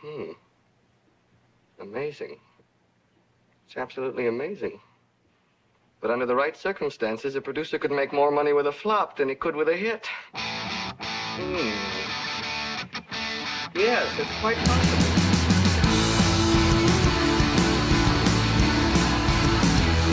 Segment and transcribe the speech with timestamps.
[0.00, 0.32] Hmm.
[1.80, 2.38] Amazing.
[3.66, 4.80] It's absolutely amazing.
[6.00, 9.28] But under the right circumstances, a producer could make more money with a flop than
[9.28, 10.06] he could with a hit.
[10.34, 11.72] Hmm.
[13.74, 15.08] Yes, it's quite possible.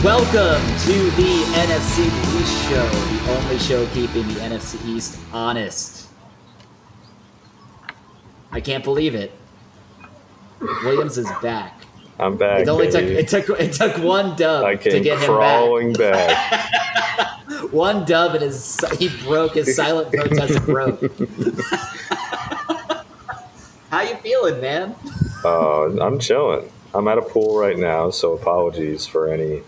[0.03, 2.05] Welcome to the NFC
[2.39, 6.09] East Show, the only show keeping the NFC East honest.
[8.51, 9.31] I can't believe it.
[10.59, 11.81] Williams is back.
[12.19, 12.61] I'm back.
[12.61, 16.51] It only took it took it took one dub I to get him crawling back.
[16.51, 16.71] back.
[17.71, 21.01] One dub and his he broke his silent protest broke.
[23.89, 24.95] How you feeling, man?
[25.43, 26.69] Uh, I'm chilling.
[26.93, 29.61] I'm at a pool right now, so apologies for any.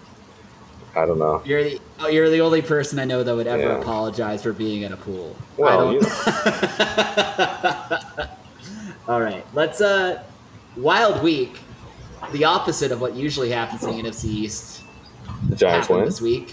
[0.95, 1.41] I don't know.
[1.45, 3.79] You're the oh, you're the only person I know that would ever Yeah.
[3.81, 5.35] apologize for being in a pool.
[5.57, 6.09] I Well, don't- you know,
[9.07, 10.21] All right, let's uh,
[10.77, 11.59] wild week,
[12.31, 14.83] the opposite of what usually happens in the NFC East.
[15.49, 16.05] the Giants win.
[16.05, 16.51] this week,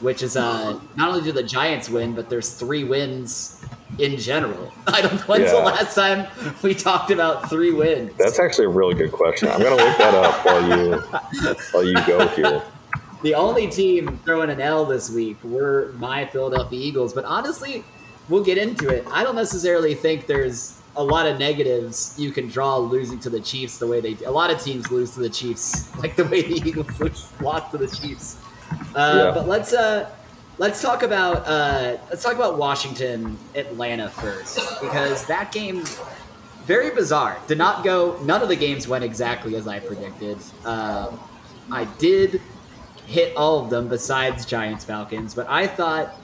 [0.00, 3.64] which is uh, not only do the Giants win, but there's three wins
[3.98, 4.72] in general.
[4.86, 5.20] I don't.
[5.28, 6.26] When's the last time
[6.62, 8.12] we talked about three wins?
[8.18, 9.48] That's actually a really good question.
[9.48, 10.98] I'm gonna look that up while you
[11.72, 12.62] while you go here.
[13.22, 17.84] the only team throwing an L this week were my Philadelphia Eagles, but honestly,
[18.28, 19.06] we'll get into it.
[19.10, 23.40] I don't necessarily think there's a lot of negatives you can draw losing to the
[23.40, 24.16] Chiefs the way they.
[24.24, 27.70] A lot of teams lose to the Chiefs like the way the Eagles lose- lost
[27.72, 28.38] to the Chiefs.
[28.94, 29.30] Uh, Yeah.
[29.34, 30.10] But let's uh,
[30.58, 35.84] let's talk about uh, let's talk about Washington Atlanta first because that game
[36.64, 37.38] very bizarre.
[37.46, 38.18] Did not go.
[38.22, 40.38] None of the games went exactly as I predicted.
[40.64, 41.20] Um,
[41.70, 42.40] I did
[43.06, 46.18] hit all of them besides Giants Falcons, but I thought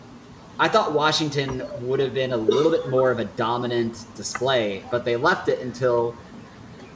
[0.59, 5.05] I thought Washington would have been a little bit more of a dominant display, but
[5.05, 6.15] they left it until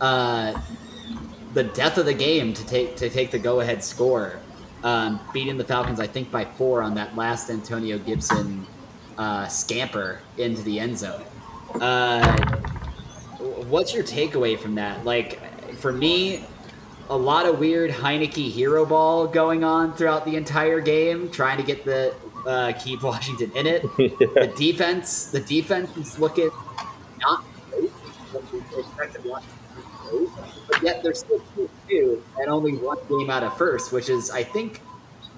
[0.01, 0.61] uh,
[1.55, 4.39] the death of the game to take to take the go ahead score,
[4.85, 8.67] um, beating the Falcons I think by four on that last Antonio Gibson
[9.19, 11.23] uh, scamper into the end zone.
[11.81, 12.37] Uh,
[13.69, 15.05] what's your takeaway from that?
[15.05, 15.41] Like
[15.77, 16.45] for me,
[17.09, 21.63] a lot of weird Heinicke hero ball going on throughout the entire game, trying to
[21.63, 22.15] get the
[22.47, 23.83] uh, keep Washington in it.
[24.37, 26.51] The defense, the defense is looking
[27.21, 27.91] not great.
[28.33, 30.33] what we expected Washington to do,
[30.69, 34.31] but yet they're still two two and only one game out of first, which is
[34.31, 34.81] I think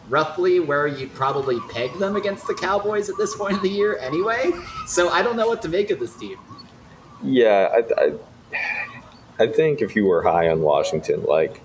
[0.08, 3.98] roughly where you'd probably peg them against the Cowboys at this point of the year
[3.98, 4.50] anyway.
[4.86, 6.38] So I don't know what to make of this team.
[7.22, 11.60] Yeah, I, I, I think if you were high on Washington, like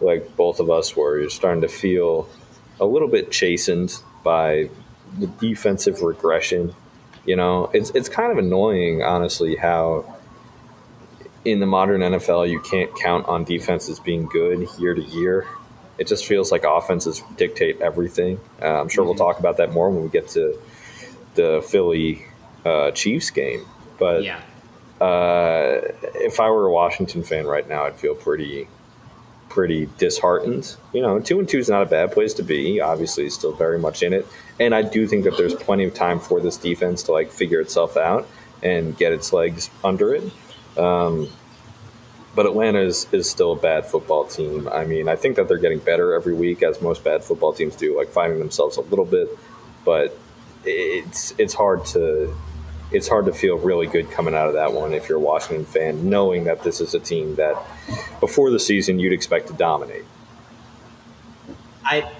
[0.00, 2.28] like both of us were, you're starting to feel
[2.80, 4.70] a little bit chastened by
[5.18, 6.74] the defensive regression.
[7.24, 10.16] You know, it's it's kind of annoying, honestly, how
[11.44, 15.46] in the modern NFL you can't count on defenses being good year to year.
[15.98, 18.40] It just feels like offenses dictate everything.
[18.60, 20.58] Uh, I'm sure we'll talk about that more when we get to
[21.34, 22.24] the Philly
[22.64, 23.66] uh, Chiefs game.
[23.98, 24.40] But Yeah.
[25.00, 25.80] uh,
[26.14, 28.66] if I were a Washington fan right now, I'd feel pretty,
[29.50, 30.76] pretty disheartened.
[30.94, 32.80] You know, two and two is not a bad place to be.
[32.80, 34.26] Obviously, still very much in it,
[34.58, 37.60] and I do think that there's plenty of time for this defense to like figure
[37.60, 38.26] itself out
[38.62, 40.32] and get its legs under it.
[40.78, 41.28] Um,
[42.34, 44.68] but Atlanta is, is still a bad football team.
[44.68, 47.74] I mean, I think that they're getting better every week, as most bad football teams
[47.74, 49.28] do, like finding themselves a little bit.
[49.84, 50.16] But
[50.64, 52.34] it's it's hard to
[52.92, 55.64] it's hard to feel really good coming out of that one if you're a Washington
[55.64, 57.56] fan, knowing that this is a team that
[58.20, 60.04] before the season you'd expect to dominate.
[61.84, 62.10] I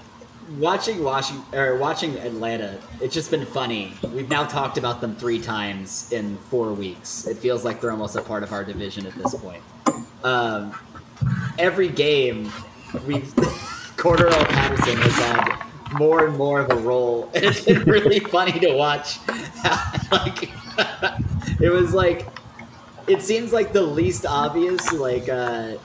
[0.57, 2.79] watching Washington or watching Atlanta.
[2.99, 3.93] It's just been funny.
[4.13, 7.27] We've now talked about them three times in four weeks.
[7.27, 9.63] It feels like they're almost a part of our division at this point.
[10.23, 10.75] Um,
[11.57, 12.51] every game,
[13.05, 13.23] we've
[13.95, 18.59] Cordarrelle Patterson has had more and more of a role, and it's been really funny
[18.59, 19.19] to watch.
[20.11, 20.49] Like,
[21.59, 22.27] it was like
[23.07, 25.29] it seems like the least obvious, like.
[25.29, 25.77] Uh,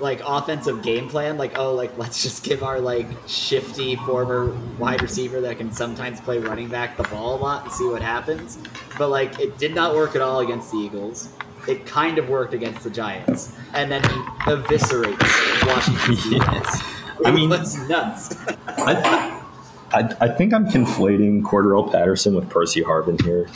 [0.00, 5.02] like offensive game plan like oh like let's just give our like shifty former wide
[5.02, 8.58] receiver that can sometimes play running back the ball a lot and see what happens.
[8.96, 11.30] But like it did not work at all against the eagles.
[11.66, 13.52] It kind of worked against the giants.
[13.74, 14.16] And then he
[14.46, 16.82] eviscerates washington's defense
[17.24, 18.36] I mean- that's nuts.
[18.68, 19.42] I,
[19.92, 23.48] I, I think I'm conflating Cordarrelle Patterson with Percy Harvin here,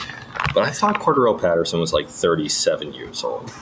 [0.54, 3.52] but I thought Cordarrelle Patterson was like 37 years old.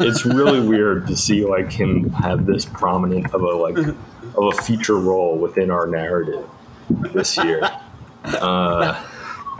[0.00, 3.96] it's really weird to see like him have this prominent of a like of
[4.36, 6.48] a feature role within our narrative
[7.12, 7.60] this year.
[8.24, 9.06] Uh,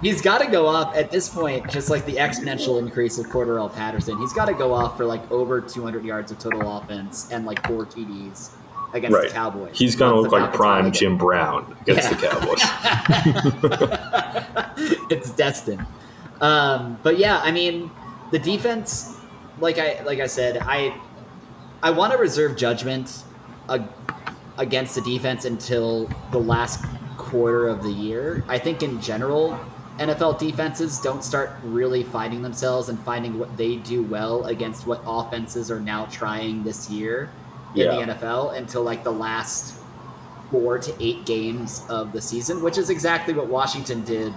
[0.01, 3.71] he's got to go off at this point, just like the exponential increase of Cordarrelle
[3.71, 4.17] Patterson.
[4.17, 7.67] He's got to go off for like over 200 yards of total offense and like
[7.67, 8.53] four TDs
[8.95, 9.29] against Right.
[9.29, 9.77] the Cowboys.
[9.79, 12.17] He's gonna look like prime Jim Brown against Yeah.
[12.17, 13.95] the Cowboys.
[15.11, 15.85] it's destined.
[16.41, 17.91] Um, but yeah, I mean,
[18.31, 19.17] the defense,
[19.61, 20.95] like I like I said, I
[21.83, 23.25] I want to reserve judgment
[23.69, 23.83] ag-
[24.59, 26.85] against the defense until the last
[27.19, 28.45] quarter of the year.
[28.49, 29.59] I think in general,
[29.99, 35.03] NFL defenses don't start really finding themselves and finding what they do well against what
[35.07, 37.31] offenses are now trying this year
[37.75, 38.05] in Yeah.
[38.07, 39.75] the NFL until like the last
[40.51, 44.33] four to eight games of the season, which is exactly what Washington did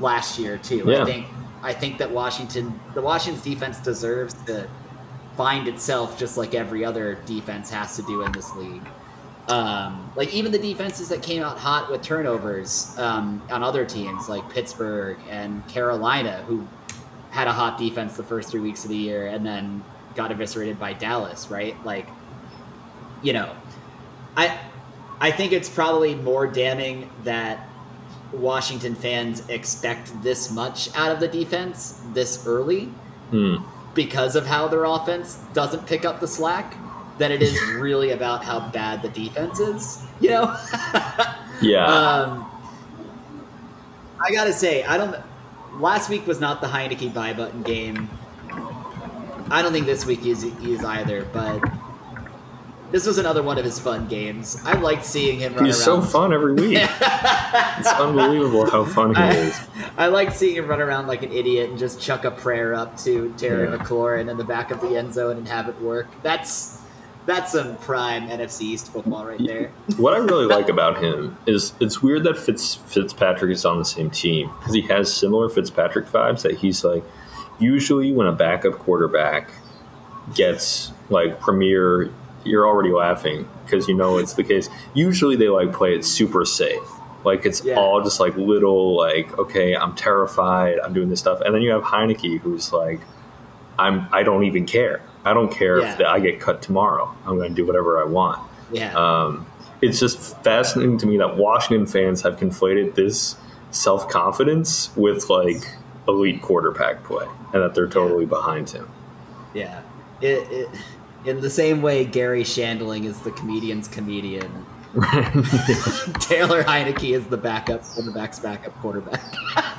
[0.00, 0.84] last year too.
[0.86, 1.02] Yeah.
[1.02, 1.26] I think
[1.62, 4.66] I think that Washington the Washington's defense deserves to
[5.36, 8.82] find itself just like every other defense has to do in this league.
[9.48, 14.28] Um, like even the defenses that came out hot with turnovers um, on other teams
[14.28, 16.66] like Pittsburgh and Carolina, who
[17.30, 19.82] had a hot defense the first three weeks of the year and then
[20.14, 21.74] got eviscerated by Dallas, right?
[21.84, 22.06] Like,
[23.22, 23.54] you know,
[24.36, 24.58] I
[25.20, 27.68] I think it's probably more damning that
[28.32, 32.86] Washington fans expect this much out of the defense this early
[33.30, 33.56] Hmm.
[33.94, 36.76] because of how their offense doesn't pick up the slack
[37.18, 40.02] than it is really about how bad the defense is.
[40.20, 40.56] You know?
[41.62, 41.86] Yeah.
[41.86, 42.50] um,
[44.20, 45.14] I gotta say, I don't.
[45.80, 48.10] Last week was not the Heinicke buy button game.
[49.48, 51.60] I don't think this week is is either, but
[52.92, 54.60] this was another one of his fun games.
[54.64, 56.78] I liked seeing him run He's so fun every week.
[56.80, 59.60] it's unbelievable how fun he I, is.
[59.96, 62.96] I like seeing him run around like an idiot and just chuck a prayer up
[62.98, 63.78] to Terry Yeah.
[63.78, 66.06] McLaurin in the back of the end zone and have it work.
[66.22, 66.78] That's
[67.24, 69.70] that's some prime NFC East football right there.
[69.96, 73.84] What I really like about him is it's weird that Fitz Fitzpatrick is on the
[73.84, 76.42] same team because he has similar Fitzpatrick vibes.
[76.42, 77.04] That he's like,
[77.58, 79.50] usually when a backup quarterback
[80.34, 82.10] gets like premier,
[82.44, 84.68] you're already laughing because you know it's the case.
[84.94, 86.82] Usually they like play it super safe.
[87.24, 87.76] Like it's Yeah.
[87.76, 91.70] all just like little like okay, I'm terrified, I'm doing this stuff, and then you
[91.70, 93.00] have Heinicke who's like,
[93.78, 95.02] I'm I don't even care.
[95.24, 95.94] I don't care Yeah.
[95.94, 97.14] if I get cut tomorrow.
[97.26, 98.40] I'm going to do whatever I want.
[98.72, 98.92] Yeah.
[98.96, 99.46] Um,
[99.80, 103.36] it's just fascinating to me that Washington fans have conflated this
[103.70, 105.62] self confidence with like
[106.08, 108.88] elite quarterback play, and that they're totally behind him.
[109.54, 109.82] Yeah.
[110.20, 110.68] It, it,
[111.24, 114.66] in the same way Garry Shandling is the comedian's comedian,
[116.20, 119.22] Taylor Heinicke is the backup and the back's backup quarterback.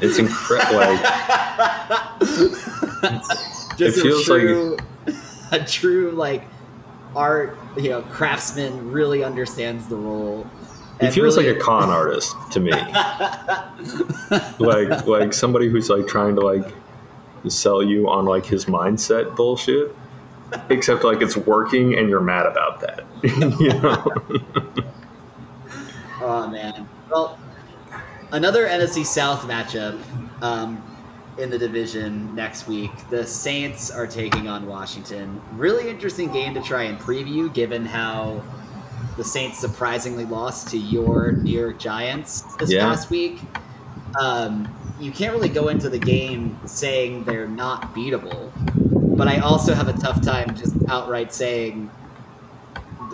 [0.02, 0.78] It's incredible.
[0.80, 1.00] Like,
[3.78, 4.78] Just It feels a like- true,
[5.52, 6.44] a true like
[7.16, 10.48] art, you know, craftsman really understands the role.
[11.00, 12.72] he feels really- like a con artist to me.
[14.60, 16.74] like like somebody who's like trying to like
[17.50, 19.96] sell you on like his mindset bullshit.
[20.70, 23.04] Except like it's working and you're mad about that.
[23.60, 24.84] you know?
[26.22, 26.88] Oh man.
[27.12, 27.38] Well,
[28.32, 30.00] another NFC South matchup
[30.42, 30.82] um,
[31.38, 32.92] in the division next week.
[33.10, 35.42] The Saints are taking on Washington.
[35.54, 38.42] Really interesting game to try and preview, given how
[39.18, 42.84] the Saints surprisingly lost to your New York Giants this Yeah.
[42.88, 43.42] past week.
[44.18, 48.50] Um, you can't really go into the game saying they're not beatable,
[49.16, 51.90] but I also have a tough time just outright saying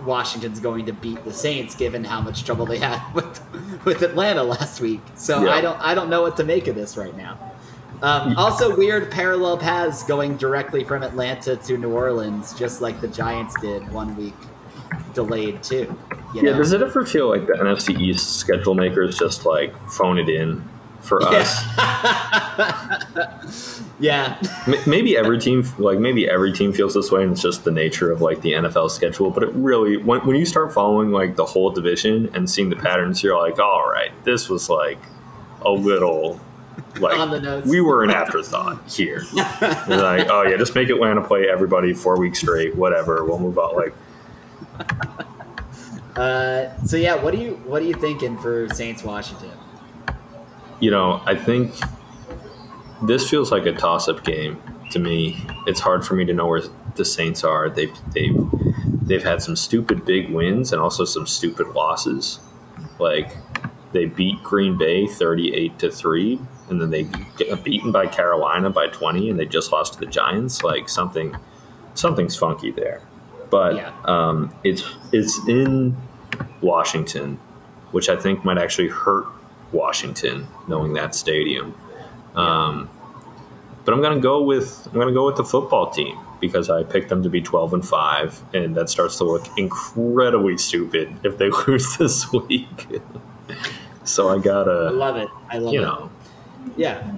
[0.06, 4.44] Washington's going to beat the Saints, given how much trouble they had with with Atlanta
[4.44, 5.02] last week.
[5.16, 5.52] So Yeah.
[5.52, 7.38] I don't I don't know what to make of this right now.
[8.02, 13.10] Um, also, weird parallel paths going directly from Atlanta to New Orleans, just like the
[13.10, 14.36] Giants did one week
[15.14, 15.94] delayed too.
[16.34, 16.58] You Yeah, know?
[16.60, 20.64] does it ever feel like the NFC East schedule makers just like phone it in
[21.02, 21.64] for us?
[24.00, 24.40] yeah,
[24.88, 28.12] maybe every team, like maybe every team feels this way, and it's just the nature
[28.12, 29.30] of like the NFL schedule.
[29.32, 32.76] But it really, when, when you start following like the whole division and seeing the
[32.76, 35.00] patterns, you're like, all right, this was like
[35.62, 36.40] a little
[37.00, 37.66] like On the nose.
[37.66, 39.24] we were an afterthought here.
[39.88, 43.26] Like, oh yeah, just make Atlanta play everybody four weeks straight, whatever.
[43.26, 43.76] We'll move on.
[43.76, 43.94] Like,
[46.16, 49.52] Uh, so yeah, what do you what are you thinking for Saints Washington?
[50.80, 51.74] You know, I think
[53.02, 55.38] this feels like a toss-up game to me.
[55.68, 56.62] It's hard for me to know where
[56.96, 57.70] the Saints are.
[57.70, 58.38] They've they've
[59.02, 62.40] they've had some stupid big wins and also some stupid losses.
[63.00, 63.36] Like
[63.92, 67.04] they beat Green Bay thirty-eight to three, and then they
[67.38, 70.64] get beaten by Carolina by twenty, and they just lost to the Giants.
[70.64, 71.36] Like something
[71.94, 73.02] something's funky there.
[73.50, 73.92] But Yeah.
[74.06, 75.96] um, it's it's in
[76.62, 77.40] Washington,
[77.92, 79.26] which I think might actually hurt
[79.72, 81.76] Washington, knowing that stadium.
[82.36, 82.90] Um,
[83.86, 87.10] but I'm gonna go with I'm gonna go with the football team because I picked
[87.10, 91.50] them to be 12 and five, and that starts to look incredibly stupid if they
[91.68, 93.02] lose this week.
[94.04, 95.28] so I gotta, I love it.
[95.50, 95.84] I love you it.
[95.84, 96.12] know,
[96.78, 97.16] Yeah.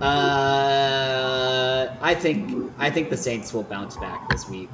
[0.00, 4.70] Uh, I think I think the Saints will bounce back this week.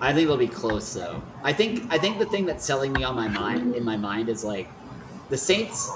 [0.00, 1.22] I think it'll be close though.
[1.42, 4.28] I think I think the thing that's selling me on my mind in my mind
[4.28, 4.68] is like
[5.28, 5.90] the Saints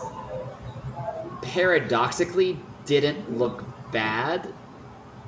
[1.43, 4.53] paradoxically didn't look bad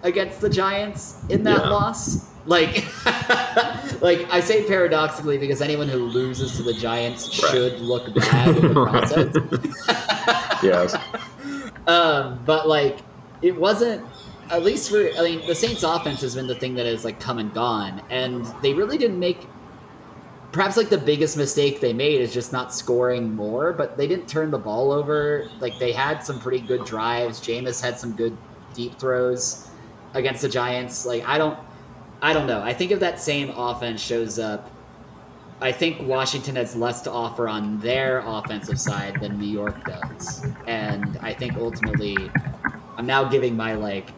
[0.02, 1.70] against the Giants in that Yeah.
[1.70, 2.28] loss.
[2.46, 2.84] Like
[4.00, 7.50] like I say paradoxically because anyone who loses to the Giants Right.
[7.50, 10.62] should look bad in the process.
[10.62, 10.96] yes,
[11.86, 12.98] Um, but like
[13.42, 14.04] it wasn't
[14.50, 17.20] at least for I mean the Saints offense has been the thing that has like
[17.20, 19.46] come and gone and they really didn't make
[20.52, 24.28] perhaps like the biggest mistake they made is just not scoring more, but they didn't
[24.28, 25.48] turn the ball over.
[25.60, 27.40] Like they had some pretty good drives.
[27.40, 28.36] Jameis had some good
[28.74, 29.68] deep throws
[30.14, 31.06] against the Giants.
[31.06, 31.58] Like I don't
[32.22, 32.62] I don't know.
[32.62, 34.70] I think if that same offense shows up
[35.62, 40.46] I think Washington has less to offer on their offensive side than New York does.
[40.66, 42.16] And I think ultimately,
[42.96, 44.10] I'm now giving my like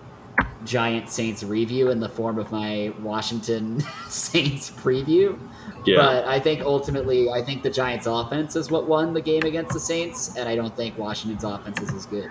[0.65, 5.37] Giant Saints review in the form of my Washington Saints preview.
[5.85, 9.42] Yeah, But I think ultimately, I think the Giants' offense is what won the game
[9.45, 12.31] against the Saints, and I don't think Washington's offense is as good.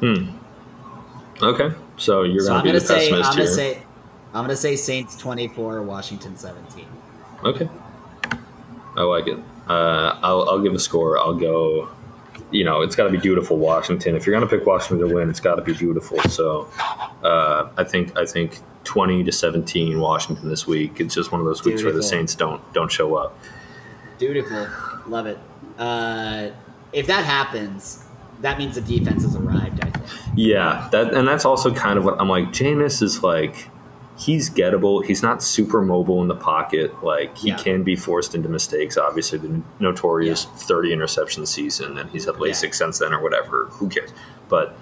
[0.00, 0.28] hmm.
[1.42, 3.82] Okay, so you're so gonna I'm be gonna the say, I'm pessimist gonna say,
[4.32, 6.86] I'm gonna say Saints 24, Washington 17.
[7.44, 7.68] Okay.
[8.96, 9.38] I like it.
[9.68, 11.18] Uh, I'll, I'll give a score.
[11.18, 11.88] I'll go.
[12.54, 14.14] You know, it's got to be beautiful, Washington.
[14.14, 16.20] If you're going to pick Washington to win, it's got to be beautiful.
[16.30, 16.68] So,
[17.24, 21.00] uh, I think I think 20 to 17 Washington this week.
[21.00, 23.36] It's just one of those weeks where the Saints don't don't show up.
[24.18, 24.68] Dutiful.
[25.08, 25.38] Love it.
[25.78, 26.50] Uh,
[26.92, 28.04] if that happens,
[28.40, 30.06] that means the defense has arrived, I think.
[30.36, 32.46] Yeah, that and that's also kind of what I'm like.
[32.52, 33.68] Jameis is like
[34.16, 35.04] he's gettable.
[35.04, 37.02] He's not super mobile in the pocket.
[37.02, 37.56] Like he Yeah.
[37.56, 38.96] can be forced into mistakes.
[38.96, 42.72] Obviously, the notorious 30 interception season, and he's had LASIK Yeah.
[42.72, 43.66] since then or whatever.
[43.72, 44.10] Who cares?
[44.48, 44.76] But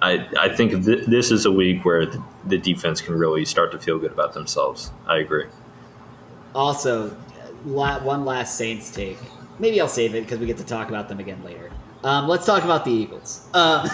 [0.00, 3.72] I I think th- this is a week where the, the defense can really start
[3.72, 4.90] to feel good about themselves.
[5.06, 5.44] I agree.
[6.54, 7.14] Also,
[7.64, 9.18] la- one last Saints take.
[9.58, 11.70] Maybe I'll save it because we get to talk about them again later.
[12.04, 13.46] Um, let's talk about the Eagles.
[13.54, 13.88] Um,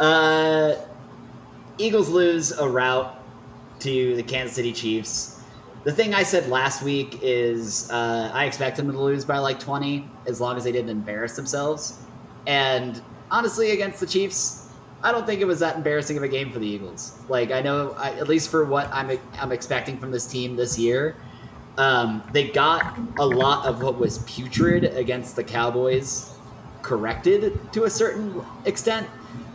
[0.00, 0.74] uh,
[1.80, 3.16] Eagles lose a route
[3.80, 5.42] to the Kansas City Chiefs.
[5.84, 9.58] The thing I said last week is uh, I expect them to lose by like
[9.58, 11.98] 20 as long as they didn't embarrass themselves.
[12.46, 14.68] And honestly, against the Chiefs,
[15.02, 17.18] I don't think it was that embarrassing of a game for the Eagles.
[17.30, 20.78] Like I know, I, at least for what I'm I'm expecting from this team this
[20.78, 21.16] year,
[21.78, 26.34] um, they got a lot of what was putrid against the Cowboys
[26.82, 29.08] corrected to a certain extent.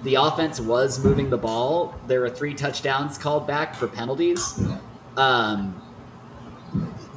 [0.03, 1.95] The offense was moving the ball.
[2.05, 4.61] There were three touchdowns called back for penalties.
[5.17, 5.81] Um,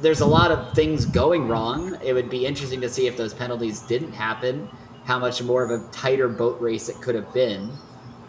[0.01, 1.97] there's a lot of things going wrong.
[2.03, 4.69] It would be interesting to see if those penalties didn't happen,
[5.05, 7.71] how much more of a tighter boat race it could have been.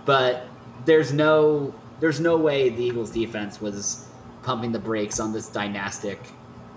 [0.05, 0.47] But
[0.85, 4.09] there's no there's no way the Eagles defense was
[4.43, 6.19] pumping the brakes on this dynastic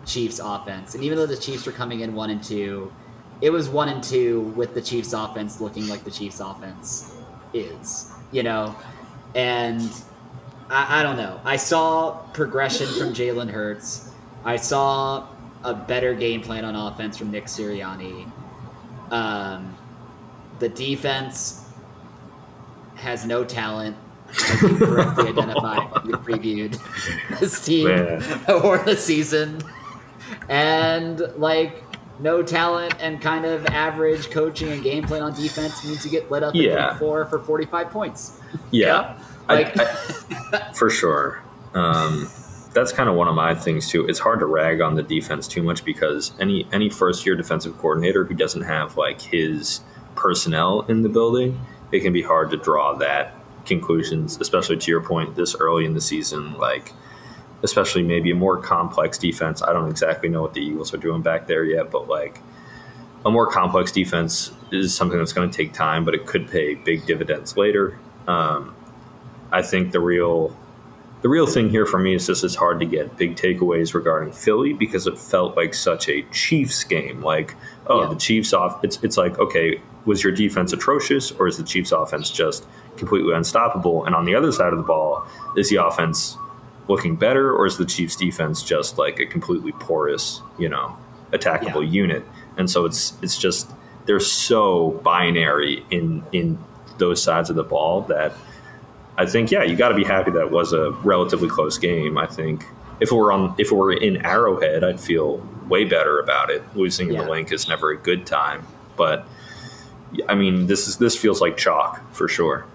[0.06, 0.96] Chiefs offense.
[0.96, 2.92] And even though the Chiefs were coming in one and two,
[3.42, 7.14] it was one and two with the Chiefs offense looking like the Chiefs offense
[7.54, 8.76] is, you know?
[9.36, 9.82] And
[10.70, 11.40] I, I don't know.
[11.44, 14.12] I saw progression from Jalen Hurts.
[14.44, 15.28] I saw
[15.64, 18.30] a better game plan on offense from Nick Sirianni.
[19.12, 19.76] Um,
[20.60, 21.70] the defense
[22.96, 23.96] has no talent.
[24.30, 26.80] As you correctly identified, you previewed
[27.40, 28.24] this team Man.
[28.64, 29.62] or the season,
[30.50, 31.84] and like
[32.20, 36.30] no talent and kind of average coaching and game plan on defense means you get
[36.32, 36.94] lit up Yeah.
[36.94, 38.40] in four for forty five points.
[38.72, 39.18] Yeah,
[39.50, 39.86] Like, I,
[40.54, 41.42] I, for sure.
[41.74, 42.30] Um,
[42.74, 44.06] that's kind of one of my things too.
[44.08, 47.78] It's hard to rag on the defense too much because any any first year defensive
[47.78, 49.82] coordinator who doesn't have like his
[50.16, 51.60] personnel in the building,
[51.92, 53.34] it can be hard to draw that
[53.66, 56.54] conclusions, especially to your point this early in the season.
[56.58, 56.92] Like,
[57.64, 59.62] especially maybe a more complex defense.
[59.62, 62.40] I don't exactly know what the Eagles are doing back there yet, but like
[63.26, 66.76] a more complex defense is something that's going to take time, but it could pay
[66.76, 67.98] big dividends later.
[68.28, 68.76] Um,
[69.52, 70.56] I think the real
[71.22, 74.34] the real thing here for me is just it's hard to get big takeaways regarding
[74.34, 77.22] Philly because it felt like such a Chiefs game.
[77.22, 77.56] Like,
[77.88, 78.10] oh, Yeah.
[78.10, 78.84] the Chiefs off.
[78.84, 82.66] It's it's like okay, was your defense atrocious or is the Chiefs offense just
[82.98, 84.04] completely unstoppable?
[84.04, 86.36] And on the other side of the ball, is the offense
[86.88, 90.98] looking better or is the Chiefs defense just like a completely porous, you know,
[91.32, 92.02] attackable Yeah.
[92.02, 92.26] unit?
[92.58, 93.72] And so it's it's just
[94.06, 96.58] they're so binary in in
[96.98, 98.34] those sides of the ball that
[99.18, 102.18] I think yeah, you got to be happy that it was a relatively close game.
[102.18, 102.66] I think
[103.00, 105.38] if it were on if it were in Arrowhead, I'd feel
[105.68, 106.62] way better about it.
[106.76, 108.66] Losing in the Linc is never a good time,
[108.98, 109.26] but
[110.30, 112.66] I mean this is this feels like chalk for sure.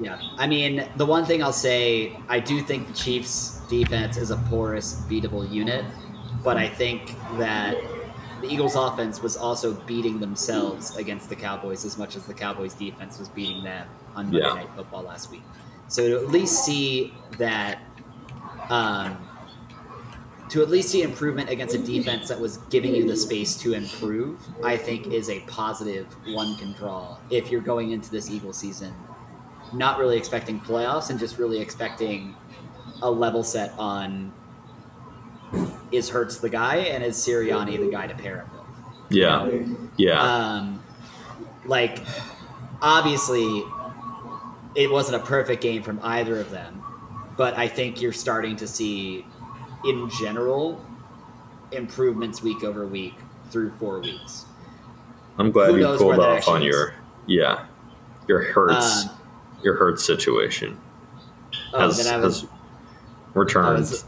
[0.00, 0.18] Yeah.
[0.36, 4.36] I mean, the one thing I'll say, I do think the Chiefs' defense is a
[4.48, 5.84] porous, beatable unit,
[6.42, 7.76] but I think that
[8.40, 12.74] the Eagles' offense was also beating themselves against the Cowboys as much as the Cowboys'
[12.74, 14.54] defense was beating them on Monday Yeah.
[14.54, 15.42] Night Football last week.
[15.88, 17.78] So to at least see that,
[18.68, 19.16] um,
[20.50, 23.72] to at least see improvement against a defense that was giving you the space to
[23.72, 28.58] improve, I think is a positive one can draw if you're going into this Eagles
[28.58, 28.92] season
[29.72, 32.34] not really expecting playoffs and just really expecting
[33.02, 34.32] a level set on
[35.92, 39.16] is Hurts the guy and is Sirianni the guy to pair him with.
[39.16, 39.48] Yeah,
[39.96, 40.82] yeah, Um,
[41.64, 42.00] like,
[42.82, 43.62] obviously,
[44.74, 46.82] it wasn't a perfect game from either of them,
[47.36, 49.24] but I think you're starting to see,
[49.84, 50.84] in general,
[51.70, 53.14] improvements week over week
[53.50, 54.44] through four weeks.
[55.38, 56.94] I'm glad who you pulled off on your
[57.26, 57.66] yeah
[58.26, 59.10] your Hurts Um,
[59.62, 60.78] your Hurts situation.
[61.72, 62.50] Oh, has, then I was, has
[63.36, 63.66] returned.
[63.66, 64.04] I was,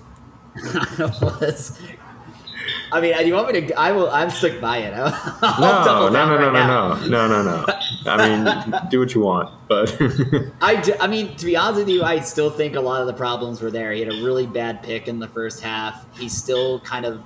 [0.56, 1.80] I was.
[2.90, 3.75] I mean, do you want me to?
[3.75, 4.11] I will.
[4.11, 4.94] I'm stuck by it.
[4.94, 6.94] I'll, I'll no, no, down no, no, now.
[7.06, 7.75] no, no, no, no.
[8.06, 9.94] I mean, do what you want, but
[10.62, 13.06] I, do, I mean, to be honest with you, I still think a lot of
[13.06, 13.92] the problems were there.
[13.92, 16.06] He had a really bad pick in the first half.
[16.18, 17.23] He's still kind of.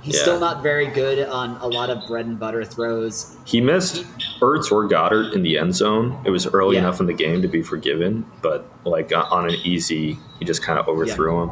[0.00, 0.22] He's Yeah.
[0.22, 3.36] still not very good on a lot of bread and butter throws.
[3.44, 4.04] he missed
[4.40, 6.16] Ertz or Goedert in the end zone.
[6.24, 6.82] It was early Yeah.
[6.82, 10.62] enough in the game to be forgiven, but like uh, on an easy, he just
[10.62, 11.50] kind of overthrew him.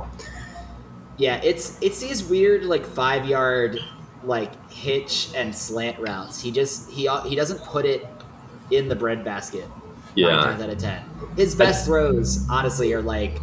[1.19, 3.79] Yeah, it's it's these weird like five yard
[4.23, 6.41] like hitch and slant routes.
[6.41, 8.07] He just he he doesn't put it
[8.71, 9.65] in the bread basket.
[10.17, 11.03] nine Yeah, times out of ten.
[11.37, 13.41] His best throws, honestly, are like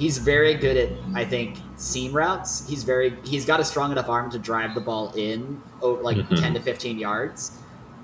[0.00, 2.66] he's very good at I think seam routes.
[2.68, 6.16] He's very he's got a strong enough arm to drive the ball in oh, like
[6.16, 6.40] Mhm.
[6.40, 7.52] ten to fifteen yards,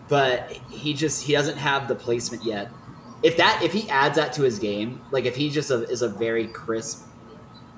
[0.08, 2.70] but he just he doesn't have the placement yet.
[3.22, 6.02] If that if he adds that to his game, like if he just a, is
[6.02, 7.06] a very crisp,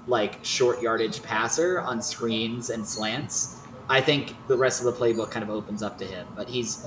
[0.09, 3.57] like short yardage passer on screens and slants,
[3.89, 6.27] I think the rest of the playbook kind of opens up to him.
[6.37, 6.87] But he's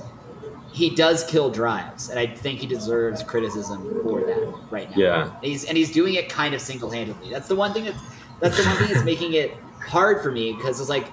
[0.72, 4.96] he does kill drives, and I think he deserves criticism for that right now.
[4.96, 5.34] Yeah.
[5.34, 7.30] and he's and he's doing it kind of single handedly.
[7.30, 8.00] That's the one thing that's
[8.40, 9.54] that's the one thing that's making it
[9.86, 11.06] hard for me because it's like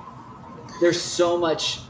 [0.80, 1.82] there's so much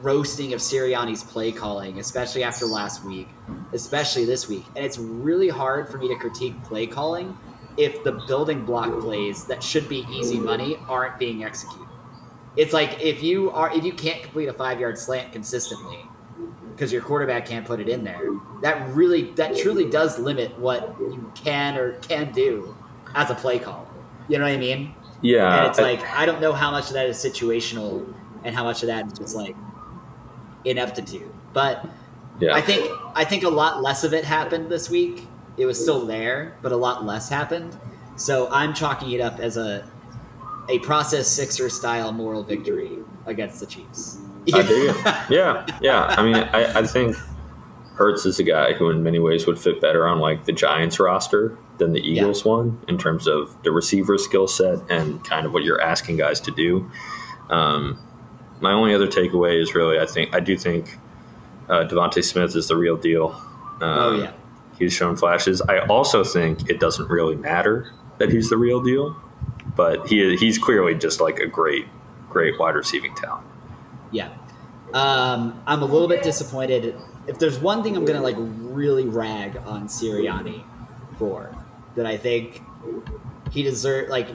[0.00, 3.28] roasting of Sirianni's play calling, especially after last week,
[3.72, 7.36] especially this week, and it's really hard for me to critique play calling
[7.76, 11.86] if the building block plays that should be easy money aren't being executed.
[12.56, 16.04] It's like if you are if you can't complete a five yard slant consistently
[16.82, 18.28] because your quarterback can't put it in there,
[18.60, 22.76] that really that truly does limit what you can or can do
[23.14, 23.88] as a play call.
[24.28, 24.92] You know what I mean?
[25.20, 25.58] yeah.
[25.58, 28.64] and it's I- like I don't know how much of that is situational and how
[28.64, 29.54] much of that is just like
[30.64, 31.30] ineptitude.
[31.52, 31.86] But
[32.40, 32.52] yeah.
[32.52, 35.28] I think I think a lot less of it happened this week.
[35.56, 37.78] It was still there, but a lot less happened.
[38.16, 39.88] So I'm chalking it up as a
[40.68, 44.18] a process sixer style moral victory against the Chiefs.
[44.52, 44.96] I dig it.
[45.30, 46.04] Yeah, yeah.
[46.04, 47.16] I mean, I, I think
[47.94, 50.98] Hurts is a guy who, in many ways, would fit better on like the Giants
[50.98, 55.52] roster than the Eagles one in terms of the receiver skill set and kind of
[55.52, 56.90] what you're asking guys to do.
[57.50, 57.98] Um,
[58.60, 60.98] my only other takeaway is really, I think, I do think
[61.68, 63.30] uh, DeVonta Smith is the real deal.
[63.80, 64.32] Um, Oh yeah.
[64.78, 65.60] He's shown flashes.
[65.62, 69.16] I also think it doesn't really matter that he's the real deal,
[69.76, 71.86] but he he's clearly just like a great,
[72.28, 73.46] great wide receiving talent.
[74.12, 74.28] Yeah.
[74.94, 76.94] Um, I'm a little bit disappointed.
[77.26, 80.64] If there's one thing I'm gonna like really rag on Sirianni
[81.18, 81.56] for,
[81.96, 82.62] that I think
[83.50, 84.28] he deserved, like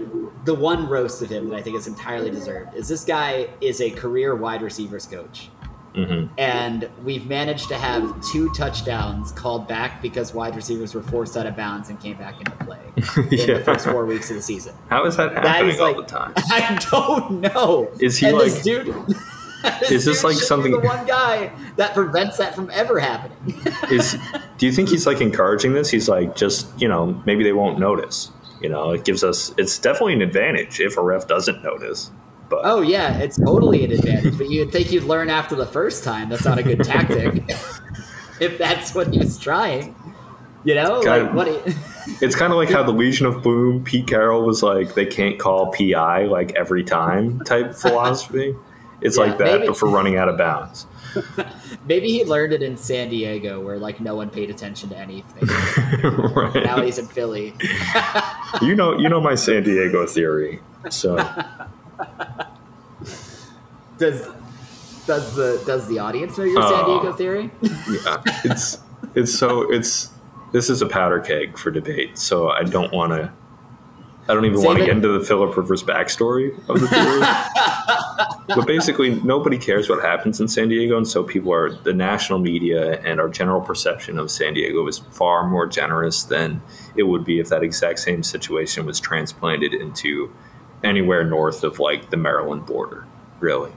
[0.46, 3.82] the one roast of him that I think is entirely deserved, is this guy is
[3.82, 5.50] a career wide receivers coach,
[5.94, 11.36] hmm and we've managed to have two touchdowns called back because wide receivers were forced
[11.38, 14.42] out of bounds and came back into play in the first four weeks of the
[14.42, 14.74] season.
[14.90, 16.34] How is that That happening is all like the time?
[16.38, 17.92] I don't know.
[18.00, 18.96] Is he and like- this dude?
[19.92, 23.62] Is this like something- The one guy that prevents that from ever happening.
[23.92, 24.18] Is
[24.58, 25.90] do you think he's like encouraging this?
[25.90, 28.32] He's like just you know maybe they won't notice.
[28.62, 32.12] You know, it gives us it's definitely an advantage if a ref doesn't notice.
[32.50, 34.38] But oh yeah, it's totally an advantage.
[34.38, 36.30] But you'd think you'd learn after the first time.
[36.30, 37.44] That's not a good tactic.
[38.40, 39.96] if that's what he was trying,
[40.64, 41.24] you know, God.
[41.24, 41.48] like what?
[41.48, 41.74] He,
[42.26, 45.38] it's kind of like how the Legion of Boom, Pete Carroll was like they can't
[45.38, 48.56] call PI like every time type philosophy.
[49.02, 50.86] It's Yeah, like that, maybe- but for running out of bounds.
[51.88, 55.48] Maybe he learned it in San Diego, where like no one paid attention to anything.
[56.36, 56.64] right.
[56.64, 57.54] now he's in Philly.
[58.62, 60.62] You know, you know my San Diego theory.
[60.90, 61.18] So
[63.98, 64.28] Does
[65.06, 67.00] does the does the audience know your San Oh.
[67.02, 67.50] Diego theory?
[67.62, 68.80] yeah, it's
[69.16, 70.10] it's so it's
[70.52, 72.18] this is a powder keg for debate.
[72.18, 73.32] So I don't want to.
[74.30, 74.88] I don't even Save want to it.
[74.88, 77.22] get into the Philip Rivers backstory of the theory.
[78.48, 82.40] But basically, nobody cares what happens in San Diego, and so people are the national
[82.40, 86.62] media and our general perception of San Diego is far more generous than
[86.96, 90.34] it would be if that exact same situation was transplanted into
[90.84, 93.06] anywhere north of like the Maryland border.
[93.40, 93.72] Really.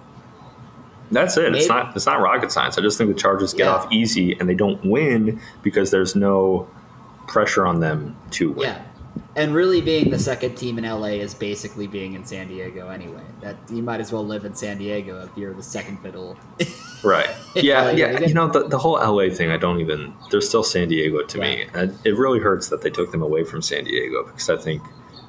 [1.11, 1.55] That's it.
[1.57, 1.97] It's not.
[1.97, 2.79] It's not rocket science.
[2.79, 3.73] I just think the Chargers get Yeah.
[3.75, 6.69] off easy and they don't win because there's no
[7.27, 8.69] pressure on them to win.
[8.69, 8.83] Yeah.
[9.37, 13.23] And really being the second team in LA is basically being in San Diego anyway.
[13.41, 16.37] That you might as well live in San Diego if you're the second fiddle.
[17.03, 17.31] Right.
[17.55, 17.85] Yeah.
[17.85, 18.21] Like, yeah.
[18.21, 21.39] You know, the, the whole LA thing, I don't even, they're still San Diego to
[21.39, 21.65] me.
[21.73, 24.83] And it really hurts that they took them away from San Diego because I think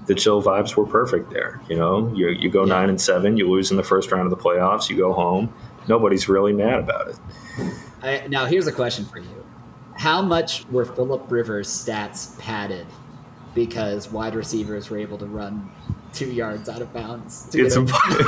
[0.06, 1.62] the chill vibes were perfect there.
[1.70, 2.74] You know, you, you go Yeah.
[2.74, 5.54] nine and seven, you lose in the first round of the playoffs, you go home.
[5.88, 7.16] Nobody's really mad about it.
[8.04, 9.46] I, now here's a question for you:
[9.96, 12.86] How much were Philip Rivers' stats padded
[13.54, 15.70] because wide receivers were able to run
[16.14, 18.26] two yards out of bounds to It's get impossible.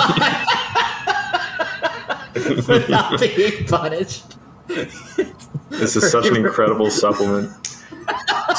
[2.36, 4.36] a- without being punished?
[5.70, 7.52] this is such an incredible supplement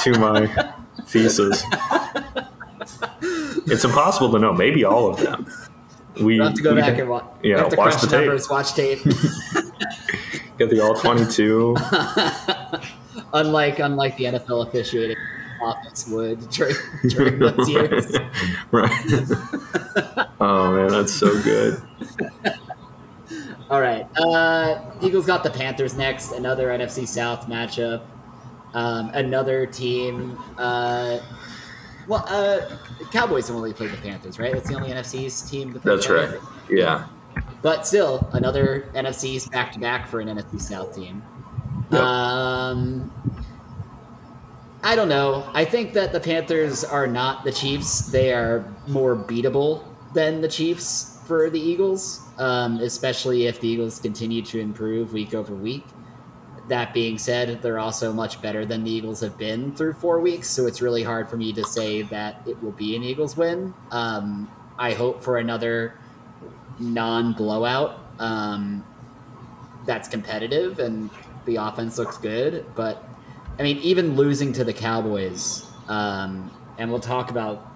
[0.02, 0.46] to my
[1.06, 1.62] thesis.
[3.66, 4.52] It's impossible to know.
[4.52, 5.46] Maybe all of them.
[6.20, 7.24] We We'll have to go back can- and watch.
[7.42, 8.20] yeah, have to watch crunch the tape.
[8.26, 9.02] numbers, watch tape.
[10.58, 11.76] get the all twenty-two.
[13.32, 15.16] unlike unlike the NFL officiating
[15.62, 16.76] office would during,
[17.08, 18.12] during those years.
[18.70, 18.90] right.
[20.40, 21.80] oh man, that's so good.
[23.70, 26.32] All right, uh, Eagles got the Panthers next.
[26.32, 28.02] Another NFC South matchup.
[28.74, 30.38] Um, another team.
[30.58, 31.18] Uh,
[32.06, 32.76] well, uh,
[33.10, 34.52] Cowboys have only played the Panthers, right?
[34.52, 35.72] That's the only NFC's team.
[35.72, 36.28] play That's right.
[36.28, 36.48] Panthers.
[36.68, 37.06] Yeah.
[37.62, 41.22] But still, another NFC's back to back for an NFC South team.
[41.90, 42.00] Yep.
[42.00, 43.33] Um,
[44.84, 45.48] I don't know.
[45.54, 48.02] I think that the Panthers are not the Chiefs.
[48.08, 53.98] They are more beatable than the Chiefs for the Eagles, um, especially if the Eagles
[53.98, 55.86] continue to improve week over week.
[56.68, 60.50] That being said, they're also much better than the Eagles have been through four weeks,
[60.50, 63.72] so it's really hard for me to say that it will be an Eagles win.
[63.90, 65.94] Um, I hope for another
[66.78, 68.84] non blowout um,
[69.86, 71.08] that's competitive and
[71.46, 72.66] the offense looks good.
[72.74, 73.02] But
[73.58, 77.70] I mean, even losing to the Cowboys, um, and we'll talk about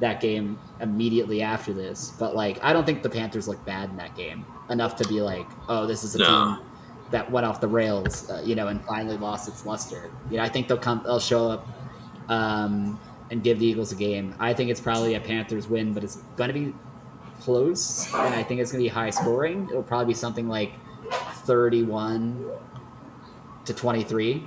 [0.00, 2.12] that game immediately after this.
[2.18, 5.20] But like, I don't think the Panthers look bad in that game enough to be
[5.20, 6.26] like, oh, this is a No.
[6.56, 6.66] team
[7.10, 10.10] that went off the rails, uh, you know, and finally lost its luster.
[10.30, 11.66] You know, I think they'll come, they'll show up.
[12.28, 12.98] Um,
[13.30, 14.34] and give the Eagles a game.
[14.38, 16.74] I think it's probably a Panthers win, but it's going to be
[17.40, 19.66] close, and I think it's going to be high scoring.
[19.70, 20.74] It'll probably be something like
[21.46, 22.44] 31
[23.64, 24.46] to 23,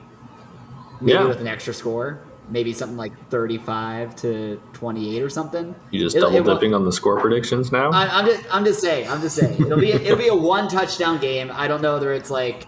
[1.02, 1.26] maybe Yeah.
[1.28, 2.20] with an extra score.
[2.48, 5.74] Maybe something like 35 to 28 or something.
[5.90, 7.90] You just It'll- double dipping on the score predictions now?
[7.92, 9.60] I, I'm just, I'm just saying, I'm just saying.
[9.60, 11.52] It'll be, it'll be a one touchdown game.
[11.54, 12.68] I don't know whether it's like,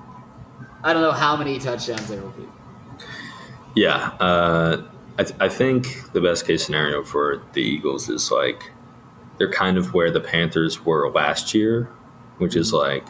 [0.83, 2.47] I don't know how many touchdowns there will be.
[3.75, 4.81] Yeah, uh,
[5.19, 8.71] I, th- I think the best case scenario for the Eagles is like
[9.37, 11.83] they're kind of where the Panthers were last year,
[12.39, 13.05] which is like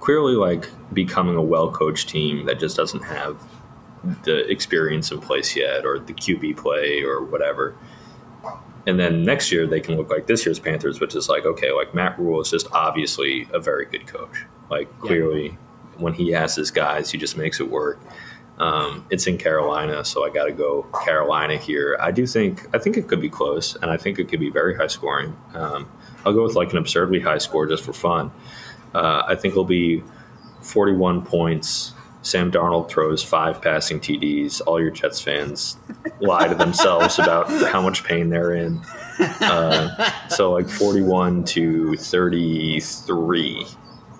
[0.00, 3.40] clearly like becoming a well coached team that just doesn't have
[4.24, 7.74] the experience in place yet or the QB play or whatever.
[8.86, 11.70] And then next year they can look like this year's Panthers, which is like, okay,
[11.72, 14.44] like Matt Rhule is just obviously a very good coach.
[14.70, 15.06] Like Yeah.
[15.08, 15.58] clearly
[15.98, 18.00] when he has his guys, he just makes it work.
[18.58, 21.96] Um, it's in Carolina, so I got to go Carolina here.
[22.00, 24.50] I do think I think it could be close, and I think it could be
[24.50, 25.34] very high scoring.
[25.54, 25.88] Um,
[26.24, 28.30] I'll go with like an absurdly high score just for fun.
[28.94, 30.02] Uh, I think it'll be
[30.60, 31.92] 41 points.
[32.22, 34.60] Sam Darnold throws five passing TDs.
[34.66, 35.76] All your Jets fans
[36.20, 38.80] lie to themselves about how much pain they're in.
[39.40, 43.66] Uh, so like 41 to 33,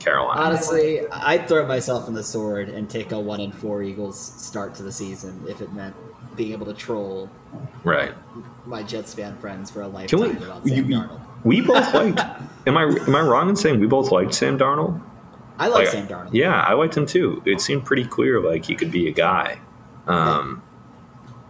[0.01, 0.41] Carolina.
[0.41, 4.75] Honestly, I'd throw myself in the sword and take a one and four Eagles start
[4.77, 5.95] to the season if it meant
[6.37, 7.29] being able to troll
[7.85, 8.13] right.
[8.65, 10.31] my Jets fan friends for a lifetime we?
[10.31, 11.21] about Sam you- Darnold.
[11.45, 12.21] we both liked.
[12.67, 15.01] am I am I wrong in saying we both liked Sam Darnold?
[15.63, 16.31] I like Like, Sam Darnold.
[16.33, 17.41] Yeah, I liked him too.
[17.47, 19.61] It seemed pretty clear like he could be a guy.
[20.07, 20.63] Um,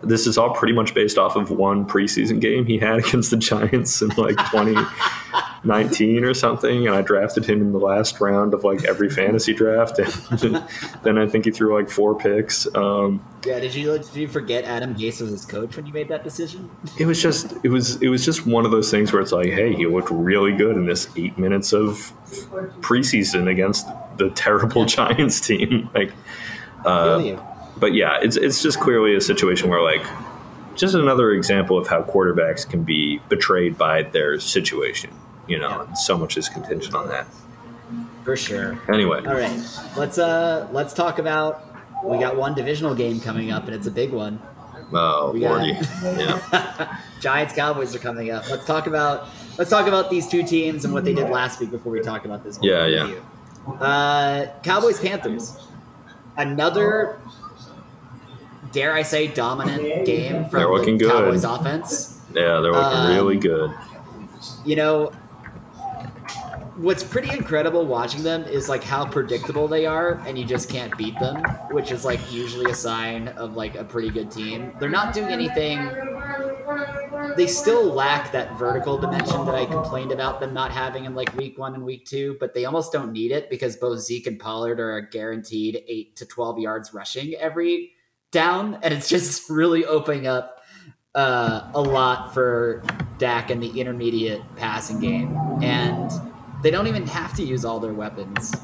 [0.03, 3.37] this is all pretty much based off of one preseason game he had against the
[3.37, 8.65] Giants in like 2019 or something, and I drafted him in the last round of
[8.65, 9.99] like every fantasy draft.
[10.01, 10.63] And
[11.05, 12.67] then I think he threw like four picks.
[12.75, 16.09] Um, Yeah, did you did you forget Adam Gase was his coach when you made
[16.09, 16.69] that decision?
[16.99, 19.49] it was just it was it was just one of those things where it's like,
[19.51, 22.13] hey, he looked really good in this eight minutes of
[22.81, 25.89] preseason against the terrible Giants team.
[25.95, 26.13] Like,
[26.85, 27.37] uh,
[27.79, 30.05] but yeah, it's it's just clearly a situation where like
[30.75, 35.11] just another example of how quarterbacks can be betrayed by their situation.
[35.49, 35.83] You know, Yeah.
[35.85, 37.27] and so much is contingent on that.
[38.25, 38.79] For sure.
[38.89, 39.61] Anyway, All right,
[39.97, 41.69] let's uh let's talk about.
[42.05, 44.41] We got one divisional game coming up, and it's a big one.
[44.93, 48.49] oh We lordy, yeah, Giants Cowboys are coming up.
[48.51, 51.71] Let's talk about let's talk about these two teams and what they did last week
[51.71, 52.59] before we talk about this.
[52.63, 53.13] Yeah, yeah.
[53.67, 55.59] Uh, Cowboys Panthers.
[56.37, 57.19] Another,
[58.73, 61.11] dare I say, dominant game from They're the good.
[61.13, 62.21] Cowboys offense.
[62.35, 63.71] yeah, they're looking Um, really good.
[64.65, 65.13] You know,
[66.77, 70.97] what's pretty incredible watching them is like how predictable they are, and you just can't
[70.97, 74.73] beat them, which is like usually a sign of like a pretty good team.
[74.81, 75.79] They're not doing anything.
[77.37, 81.35] They still lack that vertical dimension that I complained about them not having in like
[81.37, 84.39] week one and week two, but they almost don't need it because both Zeke and
[84.39, 87.93] Pollard are guaranteed eight to twelve yards rushing every
[88.31, 90.63] down, and it's just really opening up
[91.15, 92.83] uh, a lot for
[93.19, 96.11] Dak and the intermediate passing game, and
[96.63, 98.55] they don't even have to use all their weapons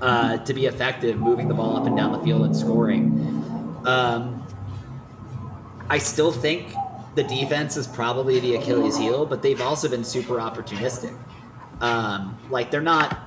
[0.00, 3.82] uh, to be effective, moving the ball up and down the field and scoring.
[3.84, 4.46] Um,
[5.90, 6.74] I still think
[7.14, 11.14] the defense is probably the Achilles heel, but they've also been super opportunistic.
[11.80, 13.18] Um, like they're not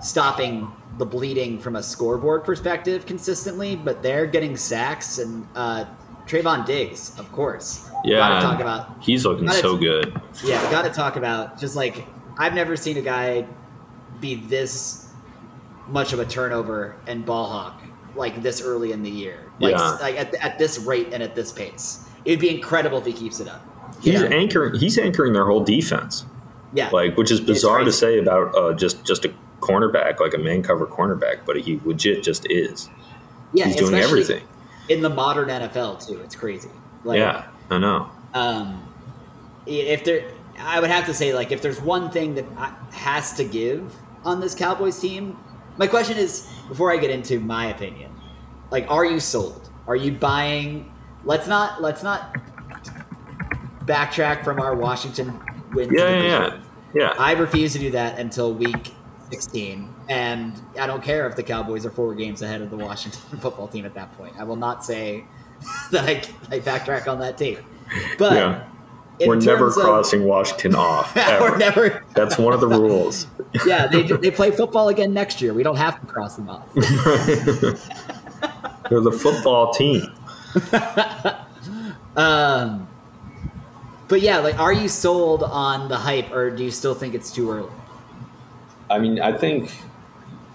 [0.00, 5.84] stopping the bleeding from a scoreboard perspective consistently, but they're getting sacks and uh,
[6.26, 7.88] Trevon Diggs, of course.
[8.04, 10.20] Yeah, Gotta talk about he's looking gotta- so good.
[10.44, 12.04] yeah, got to talk about just like
[12.38, 13.46] I've never seen a guy
[14.20, 15.06] be this
[15.88, 17.82] much of a turnover and ball hawk
[18.14, 19.50] like this early in the year.
[19.60, 19.90] Like, Yeah.
[20.00, 23.40] like at, at this rate and at this pace, it'd be incredible if he keeps
[23.40, 23.62] it up.
[24.00, 24.28] He's Yeah.
[24.28, 24.74] anchoring.
[24.78, 26.24] He's anchoring their whole defense.
[26.74, 30.38] Yeah, like which is bizarre to say about uh, just just a cornerback, like a
[30.38, 32.90] man cover cornerback, but he legit just is.
[33.54, 34.42] yeah, He's doing everything.
[34.90, 36.20] in the modern NFL too.
[36.20, 36.68] It's crazy.
[37.04, 38.10] Like, yeah, I know.
[38.34, 38.82] um,
[39.66, 43.32] if there, I would have to say like if there's one thing that I- has
[43.34, 43.94] to give
[44.24, 45.36] on this Cowboys team,
[45.76, 48.12] my question is before I get into my opinion,
[48.70, 49.70] like are you sold?
[49.86, 50.92] Are you buying?
[51.24, 52.36] Let's not let's not
[53.84, 55.40] backtrack from our Washington
[55.72, 55.92] win.
[55.92, 56.60] Yeah, yeah, yeah.
[56.94, 57.14] yeah.
[57.18, 58.92] I refuse to do that until week
[59.30, 59.94] 16.
[60.08, 63.68] And I don't care if the Cowboys are four games ahead of the Washington football
[63.68, 64.34] team at that point.
[64.38, 65.24] I will not say
[65.90, 66.22] that I,
[66.54, 67.58] I backtrack on that tape.
[68.18, 68.64] But yeah.
[69.20, 71.14] In We're never terms of- crossing Washington off.
[71.16, 71.56] We're ever.
[71.58, 72.04] never.
[72.14, 73.26] That's one of the rules.
[73.66, 75.54] Yeah, they, they play football again next year.
[75.54, 76.70] We don't have to cross them off.
[76.74, 76.82] They're
[79.00, 80.02] the football team.
[82.16, 82.88] Um,
[84.08, 87.30] but yeah, like, are you sold on the hype, or do you still think it's
[87.32, 87.70] too early?
[88.90, 89.72] I mean, I think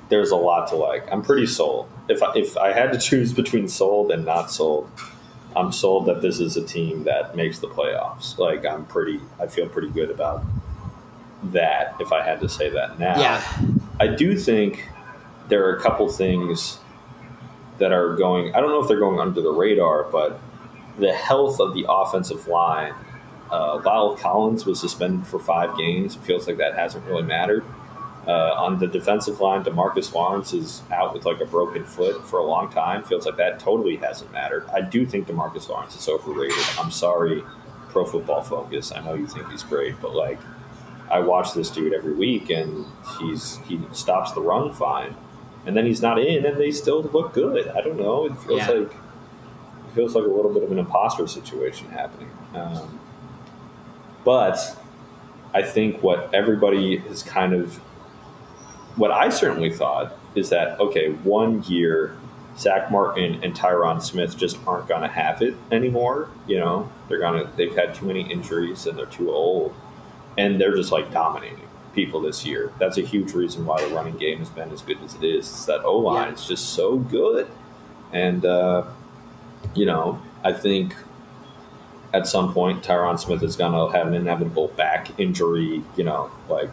[0.10, 1.10] there's a lot to like.
[1.12, 1.90] I'm pretty sold.
[2.10, 4.90] If I, if I had to choose between sold and not sold,
[5.56, 8.38] I'm sold that this is a team that makes the playoffs.
[8.38, 10.44] Like I'm pretty, I feel pretty good about
[11.52, 11.96] that.
[12.00, 13.44] If I had to say that now, Yeah,
[14.00, 14.88] I do think
[15.50, 16.80] there are a couple things
[17.80, 18.54] that are going.
[18.56, 20.40] I don't know if they're going under the radar, but
[20.98, 22.94] the health of the offensive line.
[23.52, 26.16] Uh, La'el Collins was suspended for five games.
[26.16, 27.64] It feels like that hasn't really mattered.
[28.26, 32.40] Uh, on the defensive line, Demarcus Lawrence is out with like a broken foot for
[32.40, 33.04] a long time.
[33.04, 34.66] Feels like that totally hasn't mattered.
[34.74, 36.56] I do think Demarcus Lawrence is overrated.
[36.80, 37.44] I'm sorry,
[37.90, 38.94] Pro Football Focus.
[38.94, 40.40] I know you think he's great, but like,
[41.12, 42.86] I watch this dude every week, and
[43.20, 45.16] he's he stops the run fine,
[45.66, 47.68] and then he's not in, and they still look good.
[47.68, 48.26] I don't know.
[48.26, 48.70] It feels Yeah.
[48.70, 52.32] like it feels like a little bit of an imposter situation happening.
[52.56, 53.00] Um,
[54.24, 54.58] but
[55.54, 57.80] I think what everybody is kind of
[58.96, 62.18] what I certainly thought is that okay, one year
[62.58, 66.30] Zack Martin and Tyron Smith just aren't going to have it anymore.
[66.48, 69.74] You know, they're gonna they've had too many injuries and they're too old,
[70.38, 72.72] and they're just like dominating people this year.
[72.80, 75.48] That's a huge reason why the running game has been as good as it is.
[75.48, 76.34] It's that O line Yeah.
[76.34, 77.48] is just so good,
[78.12, 78.84] and uh,
[79.74, 80.96] you know, I think
[82.14, 85.82] at some point Tyron Smith is going to have an inevitable back injury.
[85.96, 86.70] You know, like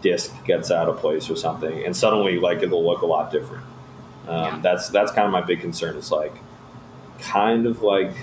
[0.00, 3.64] disc gets out of place or something, and suddenly like it'll look a lot different.
[4.28, 4.58] Um, Yeah.
[4.62, 5.96] That's that's kind of my big concern.
[5.96, 6.34] Is like
[7.20, 8.14] kind of like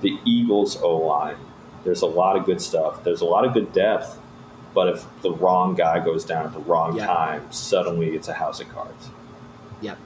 [0.00, 1.36] the Eagles O line.
[1.84, 3.04] There's a lot of good stuff.
[3.04, 4.18] There's a lot of good depth.
[4.74, 7.06] But if the wrong guy goes down at the wrong Yeah.
[7.06, 9.08] time, suddenly it's a house of cards.
[9.80, 9.96] Yep.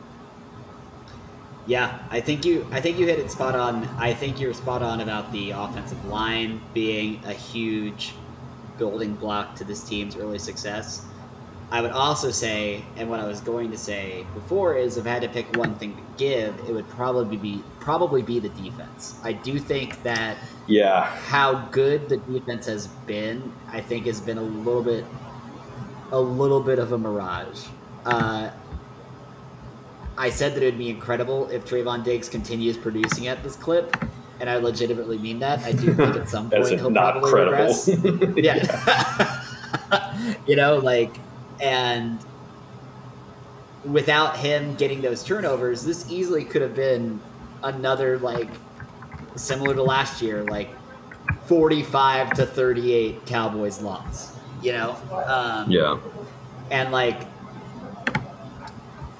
[1.66, 3.85] Yeah, I think you I think you hit it spot on.
[3.98, 8.14] I think you're spot on about the offensive line being a huge
[8.83, 11.05] building block to this team's early success.
[11.71, 15.11] I would also say, and what I was going to say before is, if I
[15.11, 19.14] had to pick one thing to give, it would probably be probably be the defense.
[19.23, 24.38] I do think that Yeah, how good the defense has been, I think, has been
[24.38, 25.05] a little bit,
[26.11, 27.68] a little bit of a mirage.
[28.05, 28.51] Uh,
[30.18, 33.97] I said that it would be incredible if Trevon Diggs continues producing at this clip,
[34.40, 35.61] and I legitimately mean that.
[35.61, 37.57] I do think at some point as he'll not probably credible.
[37.57, 37.88] regress.
[38.37, 39.45] Yeah,
[40.47, 41.14] you know, like,
[41.61, 42.18] and
[43.85, 47.21] without him getting those turnovers, this easily could have been
[47.62, 48.49] another like
[49.37, 50.71] similar to last year, like
[51.47, 54.37] 45 to 38 Cowboys loss.
[54.62, 54.97] You know?
[55.27, 55.99] Um, yeah.
[56.71, 57.27] And like,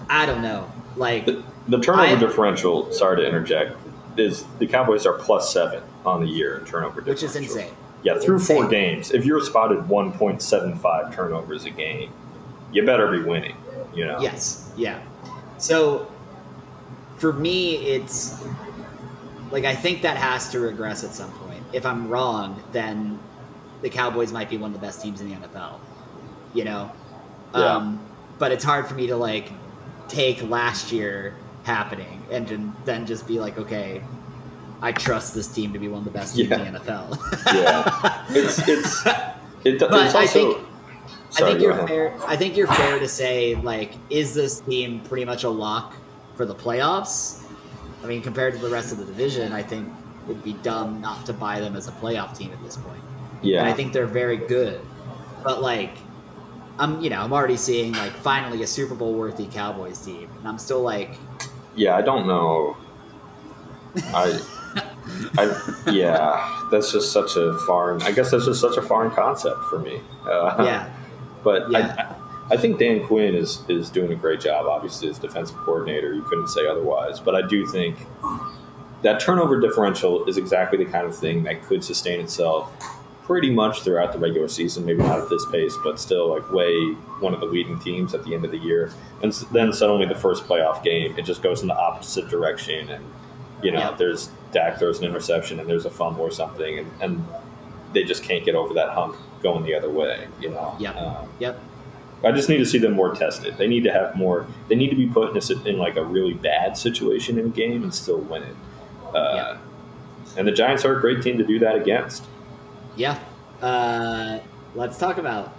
[0.09, 0.71] I don't know.
[0.97, 3.77] Like, The, the turnover I- differential, sorry to interject,
[4.17, 7.73] is the Cowboys are plus seven on the year in turnover which is insane.
[8.03, 12.13] Yeah, through four games, if you're spotted 1.75 turnovers a game,
[12.73, 13.57] you better be winning.
[13.95, 14.21] You know.
[14.21, 14.73] Yes.
[14.77, 15.01] Yeah.
[15.59, 16.11] So,
[17.19, 18.43] for me, it's
[19.53, 21.63] like I think that has to regress at some point.
[21.73, 23.21] If I'm wrong, then
[23.83, 25.79] the Cowboys might be one of the best teams in the NFL.
[26.55, 26.93] You know.
[27.55, 27.77] Yeah.
[27.77, 28.05] Um,
[28.39, 29.53] but it's hard for me to like
[30.09, 34.03] take last year happening and then- just be like, okay,
[34.81, 36.61] I trust this team to be one of the best Yeah.
[36.61, 37.19] in the NFL.
[37.55, 38.25] Yeah.
[38.31, 39.07] It's it's
[39.65, 40.19] it, But it's also.
[40.19, 40.59] I think-
[41.35, 41.89] I think you're ahead.
[41.89, 42.15] fair.
[42.27, 45.95] I think you're fair to say like, is this team pretty much a lock
[46.37, 47.43] for the playoffs?
[48.03, 49.89] I mean, compared to the rest of the division, I think
[50.29, 53.01] it'd be dumb not to buy them as a playoff team at this point.
[53.41, 53.61] Yeah.
[53.61, 54.79] And I think they're very good,
[55.43, 55.97] but like,
[56.79, 60.47] I'm you know I'm already seeing like finally a Super Bowl worthy Cowboys team, and
[60.49, 61.13] I'm still like,
[61.75, 62.77] Yeah, I don't know.
[63.97, 64.41] I,
[65.39, 68.03] I, yeah, that's just such a foreign.
[68.03, 70.01] I guess that's just such a foreign concept for me.
[70.27, 70.93] Uh, yeah,
[71.43, 72.15] but Yeah.
[72.51, 74.67] I, I think Dan Quinn is is doing a great job.
[74.67, 77.21] Obviously, as defensive coordinator, you couldn't say otherwise.
[77.21, 77.97] But I do think
[79.03, 82.71] that turnover differential is exactly the kind of thing that could sustain itself
[83.25, 84.85] pretty much throughout the regular season.
[84.85, 86.75] Maybe not at this pace, but still like way
[87.21, 88.93] one of the leading teams at the end of the year.
[89.23, 93.05] And then suddenly the first playoff game, it just goes in the opposite direction, and
[93.63, 93.95] you know, Yeah.
[93.97, 97.25] there's Dak throws an interception and there's a fumble or something, and, and
[97.93, 100.27] they just can't get over that hump going the other way.
[100.41, 100.75] You know.
[100.81, 100.97] Yep.
[100.97, 101.61] Um, yep,
[102.25, 103.57] I just need to see them more tested.
[103.57, 104.47] They need to have more.
[104.69, 107.51] They need to be put in, a, in like a really bad situation in a
[107.51, 108.57] game and still win it.
[109.15, 109.57] Uh, Yeah.
[110.37, 112.25] And the Giants are a great team to do that against.
[112.97, 113.19] Yeah.
[113.61, 114.41] Uh,
[114.75, 115.55] let's talk about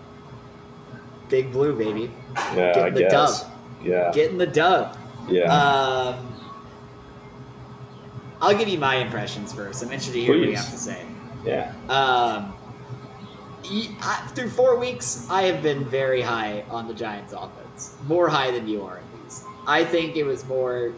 [1.30, 3.42] Big Blue, baby, Yeah, Getting I the guess.
[3.44, 3.52] dub.
[3.84, 4.98] Yeah, getting the dub.
[5.28, 5.44] yeah.
[5.54, 6.30] Um,
[8.42, 9.82] I'll give you my impressions first.
[9.84, 11.06] I'm interested to hear what you have to say.
[11.46, 11.72] yeah.
[11.90, 12.54] Um,
[14.02, 18.52] I- through four weeks, I have been very high on the Giants' offense, more high
[18.52, 19.44] than you are at least.
[19.66, 20.92] I think it was more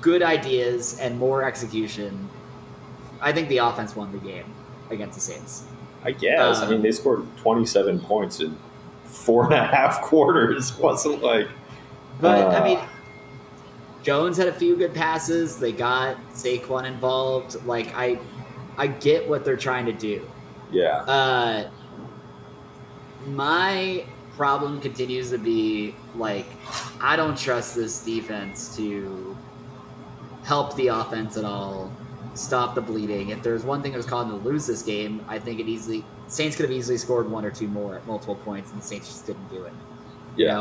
[0.00, 2.30] good ideas and more execution.
[3.20, 4.44] I think the offense won the game
[4.90, 5.64] against the Saints.
[6.04, 6.58] I guess.
[6.60, 8.56] I Um, mean, they scored 27 points in
[9.04, 10.70] four and a half quarters.
[10.70, 11.48] It wasn't like.
[12.20, 12.78] But Uh, I mean,
[14.02, 15.58] Jones had a few good passes.
[15.58, 17.64] They got Saquon involved.
[17.66, 18.18] Like I,
[18.78, 20.26] I get what they're trying to do.
[20.70, 20.98] Yeah.
[21.02, 21.70] Uh,
[23.26, 24.04] my
[24.36, 26.46] problem continues to be like
[27.00, 29.36] I don't trust this defense to
[30.44, 31.90] help the offense at all,
[32.36, 33.30] stop the bleeding.
[33.30, 35.66] If there's one thing that was causing them to lose this game, I think it
[35.68, 38.84] easily Saints could have easily scored one or two more at multiple points, and the
[38.84, 39.72] Saints just didn't do it.
[40.36, 40.52] You Yeah.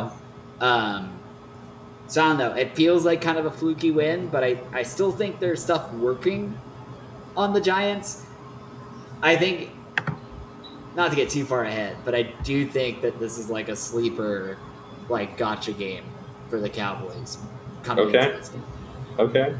[0.61, 0.65] know?
[0.65, 1.19] Um,
[2.07, 2.53] so I don't know.
[2.53, 5.91] It feels like kind of a fluky win, but I, I still think there's stuff
[5.93, 6.55] working
[7.35, 8.25] on the Giants.
[9.23, 9.71] I think,
[10.95, 13.75] not to get too far ahead, but I do think that this is like a
[13.75, 14.57] sleeper,
[15.09, 16.03] like gotcha game
[16.49, 17.37] for the Cowboys
[17.83, 18.25] coming Okay.
[18.27, 18.63] into this game.
[19.17, 19.55] Okay.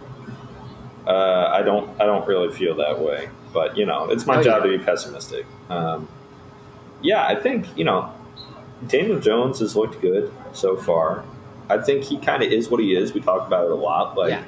[1.08, 1.90] Uh, I don't.
[2.02, 4.72] I don't really feel that way, but you know, it's my Oh, job yeah.
[4.72, 5.46] to be pessimistic.
[5.70, 6.08] Um,
[7.02, 8.12] yeah, I think you know,
[8.88, 11.24] Daniel Jones has looked good so far.
[11.70, 13.14] I think he kind of is what he is.
[13.14, 14.18] We talk about it a lot.
[14.18, 14.44] Like, yeah,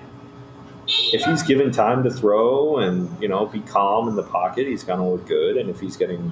[1.14, 4.84] if he's given time to throw and you know be calm in the pocket, he's
[4.84, 5.58] going to look good.
[5.58, 6.32] And if he's getting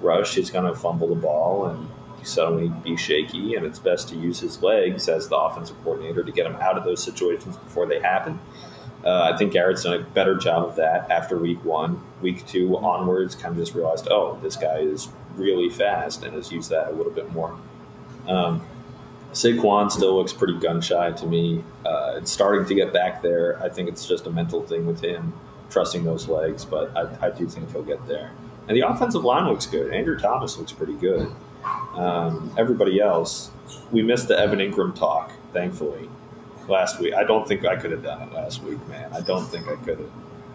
[0.00, 1.88] rushed, he's going to fumble the ball and
[2.24, 3.54] suddenly be shaky.
[3.54, 6.76] And it's best to use his legs as the offensive coordinator to get him out
[6.76, 8.38] of those situations before they happen.
[9.04, 12.00] Uh, I think Garrett's done a better job of that after week one.
[12.20, 16.52] Week two onwards, kind of just realized, oh, this guy is really fast and has
[16.52, 17.56] used that a little bit more.
[18.28, 18.64] Um,
[19.32, 21.64] Saquon still looks pretty gun shy to me.
[21.84, 23.60] Uh, it's starting to get back there.
[23.62, 25.32] I think it's just a mental thing with him,
[25.70, 28.32] trusting those legs, but I, I do think he'll get there.
[28.68, 29.92] And the offensive line looks good.
[29.92, 31.32] Andrew Thomas looks pretty good.
[31.94, 33.50] Um, everybody else,
[33.90, 36.08] we missed the Evan Engram talk, thankfully,
[36.68, 37.14] last week.
[37.14, 39.12] I don't think I could have done it last week, man.
[39.12, 40.10] I don't think I could have.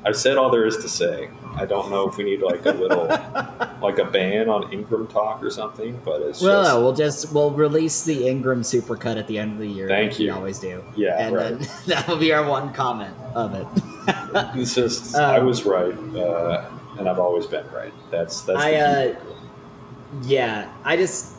[0.05, 1.30] I've said all there is to say.
[1.55, 3.08] I don't know if we need like a little,
[3.82, 7.34] like a ban on Engram talk or something, but it's Well, just, no, we'll just
[7.34, 9.88] we'll release the Engram supercut at the end of the year.
[9.88, 10.28] Thank you.
[10.28, 10.84] We always do.
[10.95, 11.49] Yeah, and right.
[11.60, 13.68] then that will be our one comment of it.
[14.55, 17.91] It's just Um, I was right, uh, and I've always been right.
[18.12, 18.60] That's that's.
[18.60, 19.16] I uh,
[20.24, 21.34] yeah, I just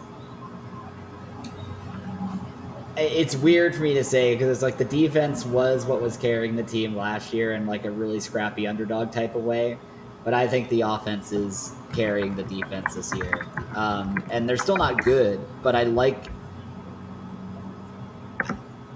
[2.99, 6.57] it's weird for me to say because it's like the defense was what was carrying
[6.57, 9.79] the team last year in like a really scrappy underdog type of way,
[10.25, 14.77] but I think the offense is carrying the defense this year, um, and they're still
[14.77, 15.41] not good.
[15.63, 16.25] But I like,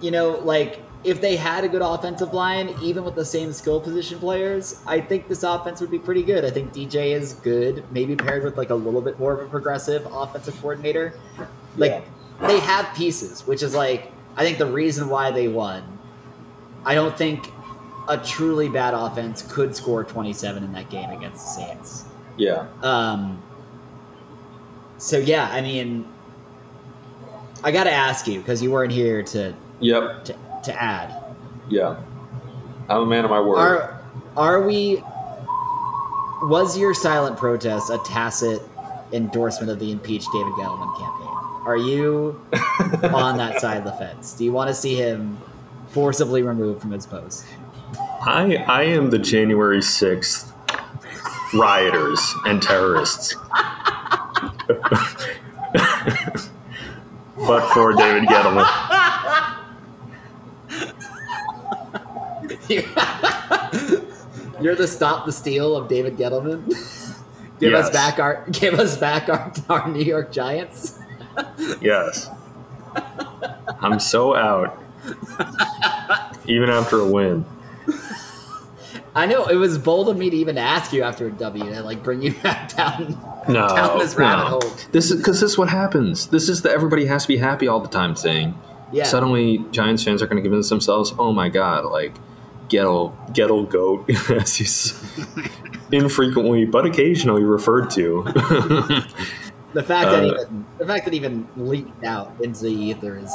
[0.01, 3.81] you know, like if they had a good offensive line, even with the same skill
[3.81, 6.45] position players, I think this offense would be pretty good.
[6.45, 9.49] I think DJ is good, maybe paired with like a little bit more of a
[9.49, 11.15] progressive offensive coordinator.
[11.77, 12.05] Like
[12.49, 15.83] they have pieces, which is like I think the reason why they won.
[16.85, 17.49] I don't think
[18.09, 22.05] a truly bad offense could score 27 in that game against the Saints.
[22.37, 23.41] yeah, Um,
[24.99, 26.07] so yeah, I mean,
[27.63, 30.35] I got to ask you because you weren't here to, yep, to
[30.65, 31.15] to add.
[31.69, 31.97] yeah.
[32.89, 33.57] I'm a man of my word.
[33.59, 34.03] Are
[34.37, 35.03] are we?
[36.43, 38.61] Was your silent protest a tacit
[39.13, 41.22] endorsement of the impeach David Gettleman campaign?
[41.65, 42.41] Are you
[43.03, 44.33] on that side of the fence?
[44.35, 45.39] Do you want to see him
[45.89, 47.47] forcibly removed from his post?
[48.25, 50.53] I I am the January sixth
[51.55, 53.37] rioters and terrorists.
[57.37, 58.67] but for David Gettleman.
[64.61, 66.65] You're the stop the steal of David Gettleman.
[67.61, 70.99] give us back our give us back our, our New York Giants.
[71.81, 72.31] Yes.
[73.81, 74.79] I'm so out.
[76.47, 77.45] Even after a win.
[79.15, 81.83] I know it was bold of me to even ask you after a W to
[81.83, 83.19] like bring you back down
[83.49, 83.69] No.
[83.69, 84.49] down this rabbit no.
[84.61, 84.73] hole.
[84.93, 86.29] This is because this is what happens.
[86.29, 88.59] This is the everybody has to be happy all the time thing.
[88.91, 89.05] Yeah.
[89.05, 92.15] Suddenly, Giants fans are going to convince themselves, "Oh my God, like
[92.69, 94.95] Gettle, Gettle goat," as he's
[95.93, 98.25] infrequently but occasionally referred to.
[99.75, 103.33] The fact that Uh, even the fact that even leaked out into the ether is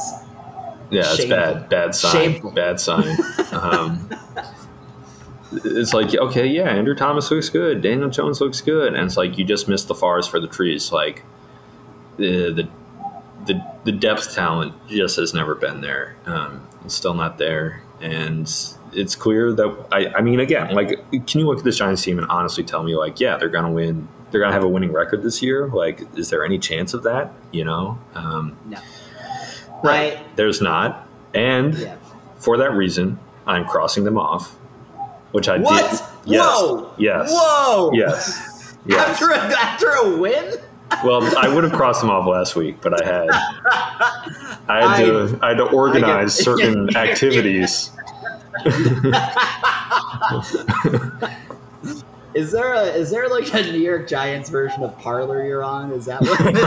[0.90, 2.52] yeah, it's bad, bad sign, Shameful.
[2.52, 3.18] bad sign.
[3.52, 4.10] Um,
[5.52, 9.38] it's like, okay, yeah, Andrew Thomas looks good, Daniel Jones looks good, and it's like
[9.38, 10.92] you just missed the forest for the trees.
[10.92, 11.24] Like
[12.18, 12.70] the the
[13.46, 16.18] the, the depth talent just has never been there.
[16.26, 18.42] Um, it's still not there, and
[18.94, 22.18] it's clear that I, I mean, again, like, can you look at this Giants team
[22.20, 24.08] and honestly tell me, like, yeah, they're gonna win.
[24.32, 25.68] They're gonna have a winning record this year.
[25.68, 27.32] Like, is there any chance of that?
[27.52, 28.78] You know, um, no.
[29.84, 30.18] Right.
[30.18, 31.96] I, there's not, and yeah.
[32.38, 34.52] for that reason, I'm crossing them off,
[35.32, 35.92] which I What?
[35.92, 36.00] did.
[36.34, 36.62] Yes.
[36.62, 36.94] Whoa!
[36.98, 37.30] Yes.
[37.32, 37.92] Whoa!
[37.94, 38.54] Yes.
[38.86, 39.22] Yes.
[39.22, 40.54] After a, after a win?
[41.04, 43.30] well, I would have crossed them off last week, but I had
[44.70, 47.92] I had to I had to organize get- certain activities.
[52.38, 55.92] Is there a is there like a New York Giants version of Parler you're on?
[55.92, 56.64] Is that what it is?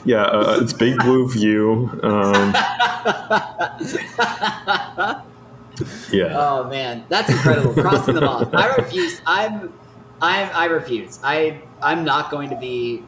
[0.04, 1.90] yeah, uh, it's Big Blue View.
[2.04, 2.54] Um,
[6.12, 6.38] yeah.
[6.38, 7.74] Oh man, that's incredible.
[7.74, 8.54] Crossing them off.
[8.54, 9.20] I refuse.
[9.26, 9.72] I'm
[10.20, 11.18] I'm I refuse.
[11.24, 13.02] I I'm not going to be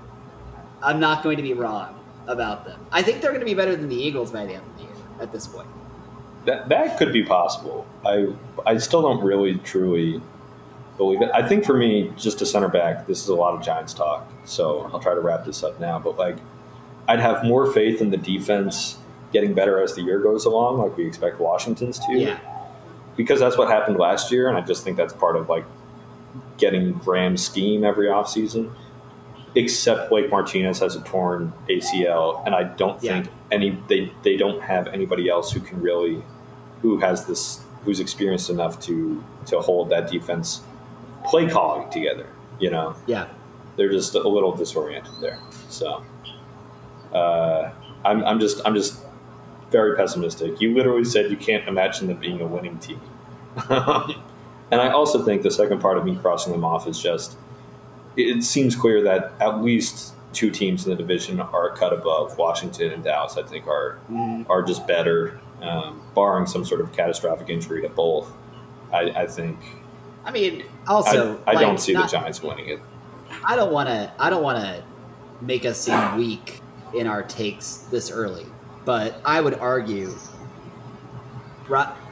[0.82, 1.96] I'm not going to be wrong
[2.26, 2.84] about them.
[2.90, 4.82] I think they're going to be better than the Eagles by the end of the
[4.82, 5.68] year at this point.
[6.46, 7.86] That that could be possible.
[8.04, 8.32] I
[8.66, 10.20] I still don't really truly
[10.96, 11.30] believe it.
[11.34, 14.30] I think for me, just a center back, this is a lot of Giants talk.
[14.44, 15.98] So I'll try to wrap this up now.
[15.98, 16.36] But like,
[17.08, 18.98] I'd have more faith in the defense
[19.32, 22.12] getting better as the year goes along, like we expect Washington's to.
[22.12, 22.38] Yeah.
[23.16, 25.64] because that's what happened last year, and I just think that's part of like
[26.58, 28.72] getting Graham's scheme every offseason.
[29.56, 33.22] Except Blake Martinez has a torn ACL, and I don't Yeah.
[33.22, 36.24] think any they they don't have anybody else who can really
[36.82, 40.62] who has this who's experienced enough to to hold that defense
[41.24, 42.26] play calling together.
[42.58, 43.26] You know, Yeah.
[43.76, 45.38] they're just a little disoriented there.
[45.68, 46.02] So
[47.12, 47.70] uh,
[48.04, 49.00] I'm I'm just I'm just
[49.70, 50.60] very pessimistic.
[50.60, 53.00] You literally said you can't imagine them being a winning team.
[53.70, 57.36] and I also think the second part of me crossing them off is just
[58.16, 62.92] it seems clear that at least two teams in the division are cut above Washington
[62.92, 63.36] and Dallas.
[63.36, 64.46] I think are Mm.
[64.48, 68.32] are just better, um, barring some sort of catastrophic injury to both.
[68.92, 69.58] I, I think
[70.24, 72.80] I mean, I, also, I like, don't see not- the Giants winning it.
[73.46, 74.12] I don't want to.
[74.18, 74.82] I don't want to
[75.40, 76.60] make us seem weak
[76.94, 78.46] in our takes this early,
[78.84, 80.14] but I would argue,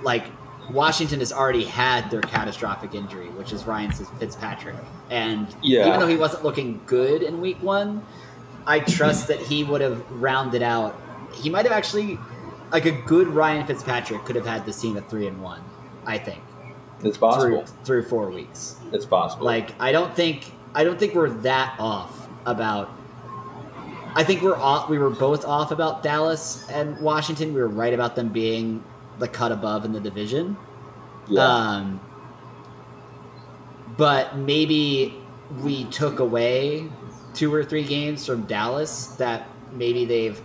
[0.03, 0.25] like
[0.71, 4.77] Washington has already had their catastrophic injury, which is Ryan Fitzpatrick,
[5.11, 5.87] and Yeah.
[5.89, 8.03] even though he wasn't looking good in Week One,
[8.67, 11.01] I trust that he would have rounded out.
[11.33, 12.19] He might have actually,
[12.71, 15.61] like a good Ryan Fitzpatrick, could have had this team at three and one.
[16.07, 16.41] I think
[17.05, 17.65] It's through possible.
[17.85, 18.77] through four weeks.
[18.93, 19.45] It's possible.
[19.45, 22.91] Like I don't think I don't think we're that off about.
[24.15, 24.89] I think we're off.
[24.89, 27.55] We were both off about Dallas and Washington.
[27.55, 28.85] We were right about them being
[29.19, 30.57] the cut above in the division.
[31.29, 31.45] yeah.
[31.45, 32.01] Um,
[33.97, 35.15] but maybe
[35.61, 36.89] we took away
[37.35, 40.41] two or three games from Dallas that maybe they've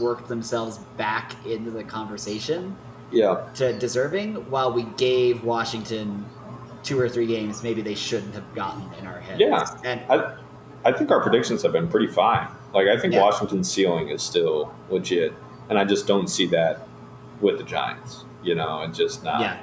[0.00, 2.76] worked themselves back into the conversation
[3.10, 3.48] yeah.
[3.54, 6.24] to deserving, while we gave Washington
[6.84, 9.40] two or three games maybe they shouldn't have gotten in our heads.
[9.40, 9.66] Yeah.
[9.84, 10.36] And I,
[10.84, 12.48] I think our predictions have been pretty fine.
[12.72, 13.22] Like I think Yeah.
[13.22, 15.34] Washington's ceiling is still legit,
[15.68, 16.86] and I just don't see that
[17.40, 18.24] with the Giants.
[18.42, 19.58] You know, and just not yeah,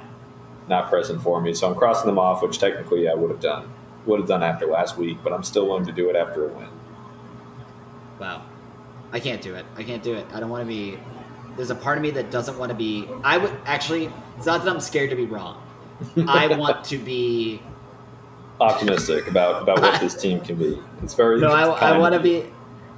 [0.68, 1.54] not present for me.
[1.54, 3.72] So I'm crossing them off, which technically I would have done
[4.04, 6.52] would have done after last week, but I'm still willing to do it after a
[6.52, 6.68] win.
[8.20, 8.42] wow.
[9.12, 9.64] I can't do it.
[9.76, 10.26] I can't do it.
[10.34, 10.98] I don't want to be.
[11.56, 13.08] There's a part of me that doesn't want to be.
[13.24, 14.10] I would actually.
[14.36, 15.62] It's not that I'm scared to be wrong.
[16.28, 17.62] I want to be.
[18.60, 20.78] Optimistic about about what this team can be.
[21.02, 22.44] It's very No, I, I want to be.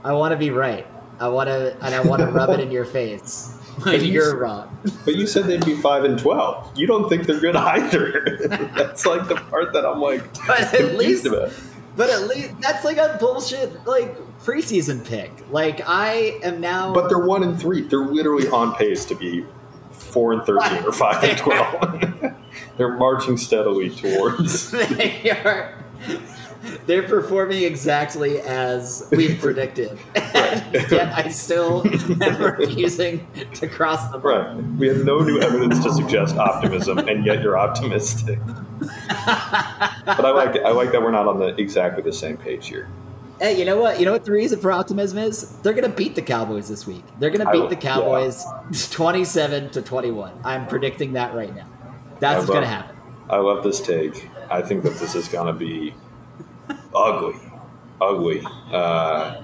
[0.05, 0.87] I want to be right.
[1.19, 4.77] I want to, and I want to rub it in your face you you're wrong.
[5.05, 6.71] But you said they'd be five and twelve.
[6.77, 8.39] You don't think they're good either.
[8.77, 11.53] That's like the part that I'm like But at least, about.
[11.99, 15.33] But at least that's like a bullshit like preseason pick.
[15.51, 16.95] Like I am now.
[16.95, 17.83] But they're one and three.
[17.83, 19.45] They're literally on pace to be
[19.91, 22.01] four and thirteen or five and twelve.
[22.77, 24.71] they're marching steadily towards.
[24.71, 25.85] they are
[26.89, 31.87] they're performing exactly as we predicted and yet i still
[32.23, 33.25] am refusing
[33.55, 34.49] to cross the Right.
[34.49, 38.39] line We have no new evidence to suggest optimism, and yet you're optimistic.
[38.81, 40.57] But I like.
[40.63, 42.89] I like that we're not on the exactly the same page here.
[43.41, 46.15] hey you know what you know what the reason for optimism is they're gonna beat
[46.15, 48.45] the cowboys this week they're gonna beat will- the cowboys
[48.91, 51.67] 27 to 21 i'm predicting that right now
[52.21, 52.97] that's what's gonna happen
[53.31, 54.27] I love this take.
[54.51, 55.93] I think that this is going to be
[56.95, 57.39] ugly,
[58.01, 59.43] ugly, uh,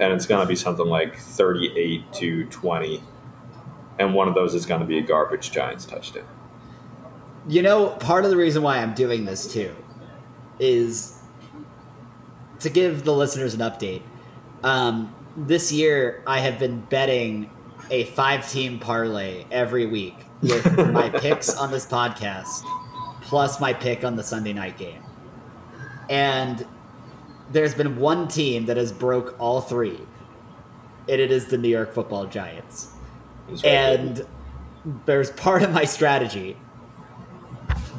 [0.00, 3.02] and it's going to be something like thirty-eight to twenty,
[3.98, 6.26] and one of those is going to be a garbage Giants touchdown.
[7.48, 9.74] You know, part of the reason why I'm doing this too
[10.58, 11.18] is
[12.60, 14.02] to give the listeners an update.
[14.62, 17.50] Um, this year, I have been betting
[17.90, 22.62] a five team parlay every week with my picks on this podcast
[23.22, 25.02] plus my pick on the Sunday night game.
[26.10, 26.66] And
[27.52, 29.98] there's been one team that has broke all three,
[31.08, 32.88] and it is the New York football Giants
[33.48, 34.24] right and
[35.04, 36.56] there's part of my strategy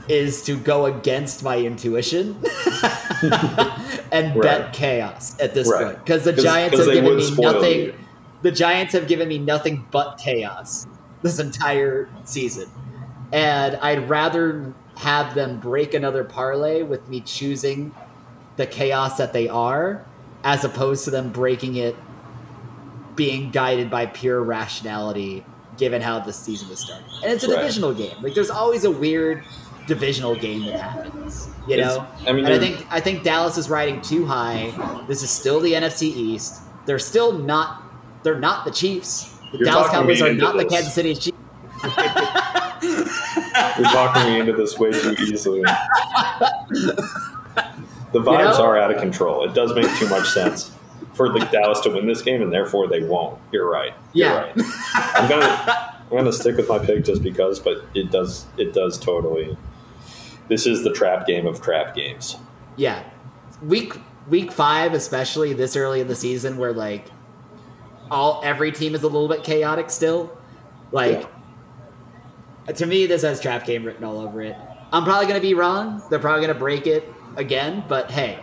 [0.10, 2.36] is to go against my intuition
[4.12, 4.41] and Right.
[4.41, 5.86] bet chaos at this Right.
[5.86, 7.80] point because the 'Cause- Giants 'cause have given me nothing.
[7.80, 7.93] you.
[8.41, 10.88] The Giants have given me nothing but chaos
[11.22, 12.68] this entire season,
[13.32, 17.91] and I'd rather have them break another parlay with me choosing
[18.58, 20.06] the chaos that they are,
[20.43, 21.95] as opposed to them breaking it
[23.16, 25.45] being guided by pure rationality
[25.78, 27.06] given how the season is starting.
[27.24, 27.58] And it's a Right.
[27.60, 28.16] divisional game.
[28.22, 29.43] Like there's always a weird
[29.88, 31.47] divisional game that happens.
[31.68, 32.06] You It's- know?
[32.28, 34.72] I mean, and I think I think Dallas is riding too high.
[35.08, 36.62] This is still the NFC East.
[36.86, 37.82] They're still not
[38.24, 39.30] they're not the Chiefs.
[39.51, 40.66] The Dallas Cowboys are not the.
[40.66, 41.38] Kansas City Chiefs.
[43.78, 45.64] You're talking me into this way too easily.
[48.14, 48.64] The vibes know?
[48.66, 49.43] are out of control.
[49.43, 50.72] It does make too much sense
[51.14, 53.39] for the Dallas to win this game, and therefore they won't.
[53.51, 53.93] You're right.
[54.14, 54.41] You're Yeah.
[54.41, 54.53] right.
[54.95, 58.97] I'm gonna I'm gonna stick with my pick just because, but it does it does
[58.97, 59.57] totally.
[60.47, 62.38] This is the trap game of trap games.
[62.76, 63.03] Yeah.
[63.61, 63.95] Week
[64.30, 67.07] week five, especially this early in the season where like
[68.11, 70.38] all every team is a little bit chaotic still.
[70.91, 71.28] Like
[72.76, 74.55] to me this has trap game written all over it.
[74.91, 76.01] I'm probably gonna be wrong.
[76.09, 78.39] They're probably gonna break it again, but hey.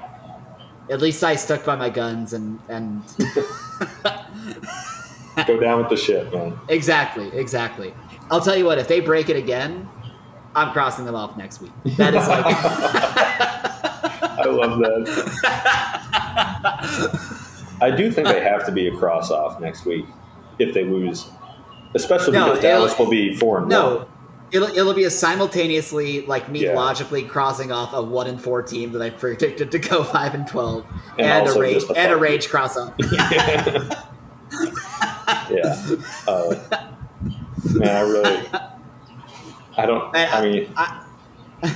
[0.91, 3.03] At least I stuck by my guns and and
[5.47, 6.59] Go down with the ship, man.
[6.69, 7.95] exactly, exactly.
[8.31, 9.89] I'll tell you what, if they break it again,
[10.57, 11.71] I'm crossing them off next week.
[11.97, 12.45] That is like
[14.41, 16.01] I love that.
[17.81, 20.07] I do think they have to be a cross off next week
[20.59, 21.29] if they lose,
[21.95, 24.07] especially No, because Dallas will be four and one.
[24.53, 26.75] It'll, it'll be a simultaneously like me Yeah.
[26.75, 30.47] logically crossing off a one and four team that I predicted to go five and
[30.47, 30.85] twelve,
[31.19, 32.95] And and, a rage a and a rage cross off.
[35.51, 35.77] yeah.
[36.27, 36.55] Uh,
[37.75, 38.49] man, I really.
[39.77, 40.15] I don't.
[40.17, 41.05] And I mean, I,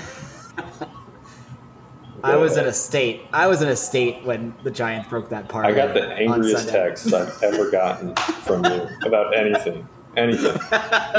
[2.24, 3.22] I was in a state.
[3.32, 5.66] I was in a state when the Giants broke that part.
[5.66, 9.86] I got the angriest texts I've ever gotten from you about anything.
[10.16, 10.52] Anything.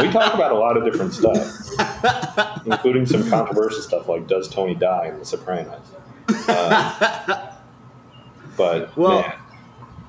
[0.02, 4.76] We talk about a lot of different stuff, including some controversial stuff like does Tony
[4.76, 5.82] die in The Sopranos?
[6.48, 7.56] Uh,
[8.58, 9.34] but Well, man,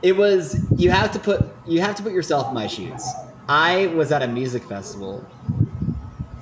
[0.03, 3.05] It was you have to put you have to put yourself in my shoes.
[3.49, 5.24] I was at a music festival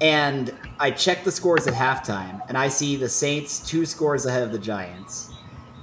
[0.01, 4.42] and I checked the scores at halftime and I see the Saints two scores ahead
[4.42, 5.32] of the Giants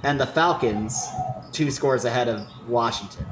[0.02, 1.06] and the Falcons
[1.52, 3.26] two scores ahead of Washington.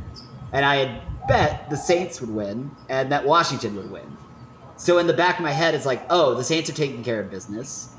[0.52, 4.16] And I had bet the Saints would win and that Washington would win.
[4.76, 7.20] So in the back of my head it's like, "Oh, the Saints are taking care
[7.20, 7.90] of business.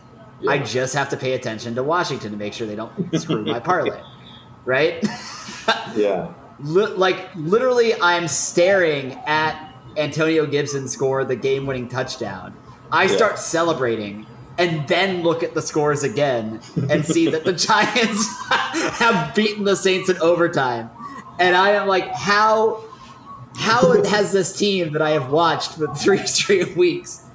[0.47, 3.59] I just have to pay attention to Washington to make sure they don't screw my
[3.59, 4.01] parlay."
[4.65, 5.03] Right?
[5.95, 12.53] yeah, Li- like literally i'm staring at antonio gibson score the game-winning touchdown
[12.91, 13.15] i Yeah.
[13.15, 14.25] start celebrating
[14.59, 16.59] and then look at the scores again
[16.89, 18.27] and see that the giants
[18.99, 20.89] have beaten the saints in overtime
[21.39, 22.84] and i am like how
[23.56, 27.26] how has this team that i have watched for three straight weeks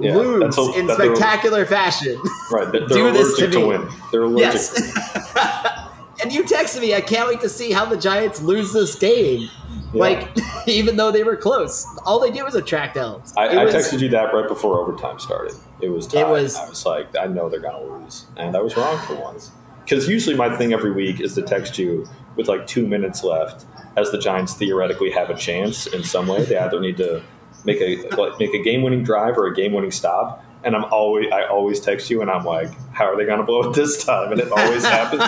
[0.00, 0.14] yeah.
[0.14, 2.20] lose in spectacular fashion
[2.50, 3.64] Right, they're, Do they're this to to, me.
[3.64, 3.88] win.
[4.12, 4.52] They're allergic.
[4.54, 5.34] Yes.
[6.22, 9.48] and you texted me, I can't wait to see how the Giants lose this game.
[9.92, 10.00] Yeah.
[10.00, 10.28] Like,
[10.68, 13.34] even though they were close, all they did was attract elves.
[13.36, 15.54] I, It I was- texted you that right before overtime started.
[15.80, 16.30] It was tied.
[16.30, 19.50] was- I was like, I know they're gonna lose, and I was wrong for once.
[19.84, 22.06] Because usually my thing every week is to text you
[22.36, 23.64] with like two minutes left,
[23.98, 26.44] as the Giants theoretically have a chance in some way.
[26.44, 27.22] They either need to
[27.64, 30.44] make a like, make a game winning drive or a game winning stop.
[30.64, 33.70] And I'm always I always text you, and I'm like, how are they gonna blow
[33.70, 34.32] it this time?
[34.32, 35.22] And it always happens.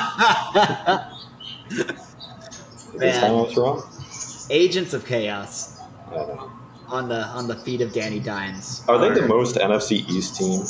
[3.00, 3.82] This time I was wrong.
[4.50, 6.52] Agents of Chaos I don't know.
[6.88, 8.84] on the on the feet of Danny Dimes.
[8.88, 10.60] Are they the most NFC East team?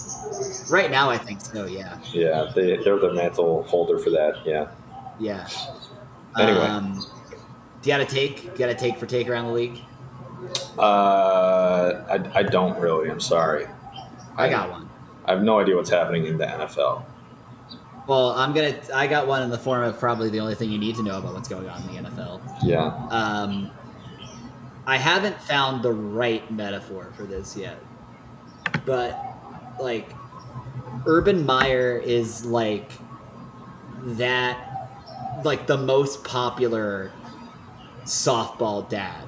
[0.71, 1.67] Right now, I think so.
[1.67, 4.47] Yeah, Yeah, they, they're the mantle holder for that.
[4.47, 4.69] Yeah.
[5.19, 5.49] yeah.
[6.39, 6.61] Anyway.
[6.61, 7.05] um,
[7.83, 8.45] do you got a take?
[8.45, 9.81] You got a take for take around the league?
[10.79, 13.11] Uh, I, I don't really.
[13.11, 13.67] I'm sorry.
[14.37, 14.89] I got one.
[15.25, 17.05] I have no idea what's happening in the NFL.
[18.07, 18.77] Well, I'm gonna.
[18.95, 21.19] I got one in the form of probably the only thing you need to know
[21.19, 22.41] about what's going on in the NFL.
[22.63, 23.07] Yeah.
[23.11, 23.71] Um,
[24.87, 27.79] I haven't found the right metaphor for this yet,
[28.85, 29.19] but
[29.79, 30.11] like,
[31.07, 32.91] Urban Meyer is like
[34.03, 37.13] that, like the most popular
[38.11, 39.25] softball dad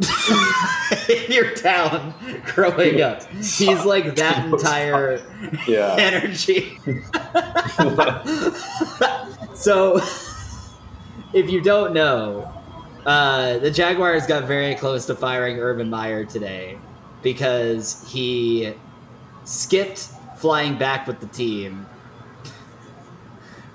[1.08, 2.14] in your town
[2.46, 3.22] growing up.
[3.34, 5.20] He's like that entire
[5.68, 5.94] Yeah.
[5.98, 6.78] energy.
[9.54, 10.00] so,
[11.32, 12.52] if you don't know,
[13.06, 16.76] uh, the Jaguars got very close to firing Urban Meyer today
[17.22, 18.74] because he
[19.44, 20.08] skipped
[20.38, 21.86] flying back with the team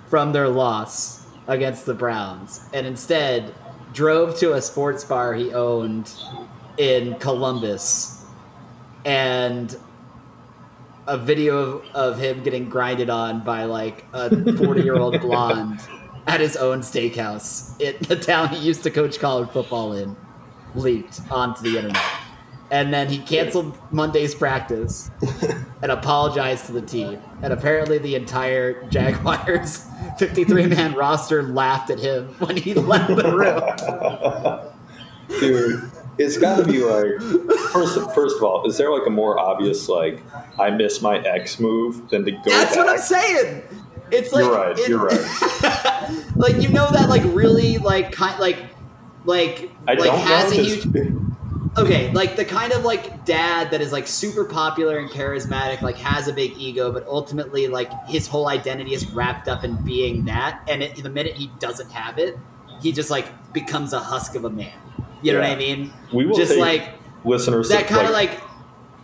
[0.08, 3.54] from their loss against the Browns and instead
[3.94, 6.12] drove to a sports bar he owned
[6.78, 8.26] in Columbus
[9.06, 9.78] and
[11.08, 15.80] a video of, of him getting grinded on by like a 40 year old blonde
[16.28, 20.16] at his own steakhouse in the town he used to coach college football in
[20.76, 22.04] leaked onto the internet.
[22.72, 25.12] And then he canceled Monday's practice
[25.82, 27.22] and apologized to the team.
[27.44, 29.86] And apparently, the entire Jaguars
[30.18, 34.70] 53 man roster laughed at him when he left the room.
[35.40, 37.20] Dude, it's got to be like
[37.72, 38.00] first.
[38.14, 40.22] First of all, is there like a more obvious like
[40.60, 42.42] I miss my ex move than to go?
[42.46, 43.64] That's what I'm saying.
[44.12, 46.26] It's like You're right, it- you're right.
[46.36, 48.58] like you know that like really like kind like
[49.26, 50.92] like I like has a huge
[51.78, 55.98] okay like the kind of like dad that is like super popular and charismatic like
[55.98, 60.26] has a big ego but ultimately like his whole identity is wrapped up in being
[60.26, 62.38] that and it, the minute he doesn't have it
[62.84, 64.74] he just like becomes a husk of a man.
[65.22, 65.92] You know what i mean?
[66.14, 68.42] We will just like listeners that kind of like,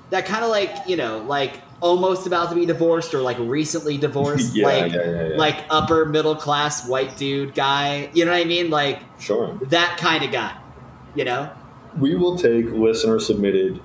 [0.10, 3.98] that kind of like you know like almost about to be divorced or like recently
[3.98, 5.30] divorced Yeah, like yeah.
[5.38, 8.10] like upper middle class white dude guy.
[8.14, 8.70] You know what i mean?
[8.70, 9.58] Like sure.
[9.68, 10.58] that kind of guy
[11.16, 11.50] you know
[12.00, 13.82] We will take listener submitted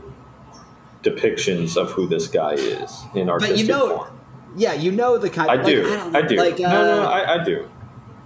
[1.03, 4.11] depictions of who this guy is in artistic know- form.
[4.57, 5.51] Yeah, you know the kind.
[5.51, 5.83] I like, do.
[5.83, 6.37] don't I, do.
[6.37, 7.69] Like, uh, no, no, I, I do.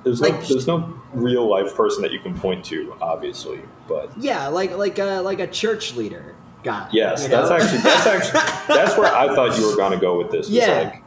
[0.05, 4.49] There's no, there's no real life person that you can point to, obviously, but yeah,
[4.49, 6.87] like like a like a church leader guy.
[6.93, 8.41] yes, you that's actually that's actually
[8.75, 10.51] that's where I thought you were going to go with this.
[10.51, 10.67] Yeah.
[10.93, 11.03] like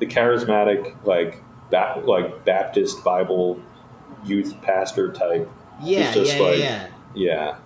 [0.00, 3.60] the charismatic, like ba- like Baptist Bible
[4.24, 5.48] youth pastor type.
[5.82, 6.88] yeah, yeah, like- yeah.
[7.14, 7.56] Yeah,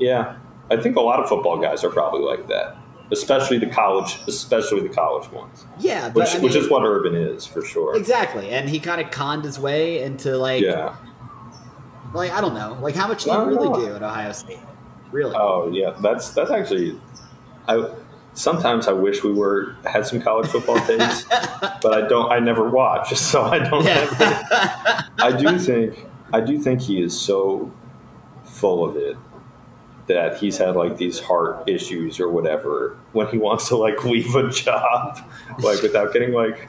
[0.00, 0.36] yeah.
[0.70, 2.76] I think a lot of football guys are probably like that,
[3.10, 6.82] especially the college, especially the college ones, Yeah, but which I mean, which is what
[6.84, 7.96] Urban is for sure.
[7.96, 8.48] exactly.
[8.50, 10.96] And he kind of conned his way into like, Yeah.
[12.14, 13.74] like I don't know, like how much do you really know.
[13.76, 14.58] do at Ohio State?
[15.12, 15.34] Really?
[15.36, 16.98] Oh yeah, that's that's actually.
[17.68, 17.88] I
[18.32, 21.24] sometimes I wish we were had some college football tapes,
[21.82, 22.32] but I don't.
[22.32, 23.84] I never watch, so I don't.
[23.84, 25.02] Yeah.
[25.18, 27.70] I do think I do think he is so
[28.44, 29.16] full of it
[30.06, 34.34] that he's had like these heart issues or whatever when he wants to like leave
[34.34, 35.18] a job,
[35.60, 36.68] like without getting like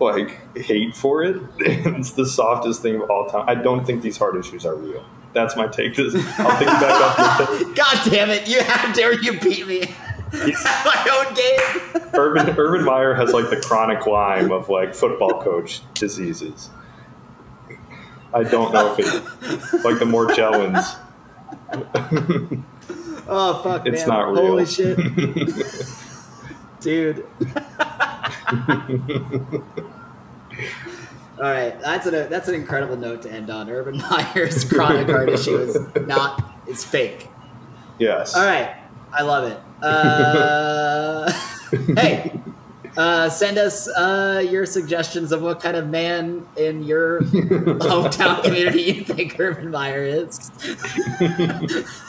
[0.00, 1.36] like hate for it.
[1.58, 3.44] it's the softest thing of all time.
[3.48, 5.04] I don't think these heart issues are real.
[5.32, 5.96] That's my take.
[5.96, 7.48] This- I'll think back up.
[7.74, 8.48] God damn it!
[8.48, 9.94] You how dare you beat me
[10.32, 12.10] my own game?
[12.14, 16.70] Urban Urban Meyer has like the chronic Lyme of like football coach diseases.
[18.34, 20.96] I don't know if it like the more Morgellons.
[23.28, 23.86] Oh fuck!
[23.86, 24.08] It's man.
[24.08, 24.46] not real.
[24.48, 24.98] Holy shit,
[26.80, 27.24] dude!
[31.38, 33.70] All right, that's an that's an incredible note to end on.
[33.70, 37.28] Urban Meyer's chronic heart issue is not it's fake.
[37.98, 38.34] yes.
[38.36, 38.76] All right,
[39.12, 39.58] I love it.
[39.82, 41.32] Uh,
[41.96, 42.31] hey,
[42.96, 48.82] uh, send us uh, your suggestions of what kind of man in your hometown community
[48.82, 50.50] you think Urban Meyer is.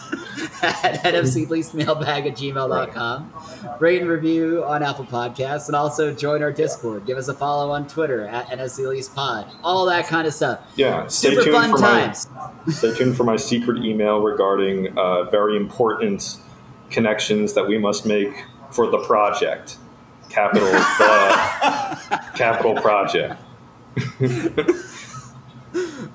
[0.61, 3.33] at nfcleastmailbag at gmail.com.
[3.79, 7.05] Rate and review on Apple Podcasts, and also join our Discord.
[7.05, 9.55] Give us a follow on Twitter at NFCLeastPod.
[9.63, 10.59] All that kind of stuff.
[10.75, 11.07] Yeah.
[11.07, 12.27] Stay Super tuned fun for times.
[12.65, 16.37] my stay tuned for my secret email regarding uh, very important
[16.89, 19.77] connections that we must make for the project.
[20.33, 23.39] Capital the capital project.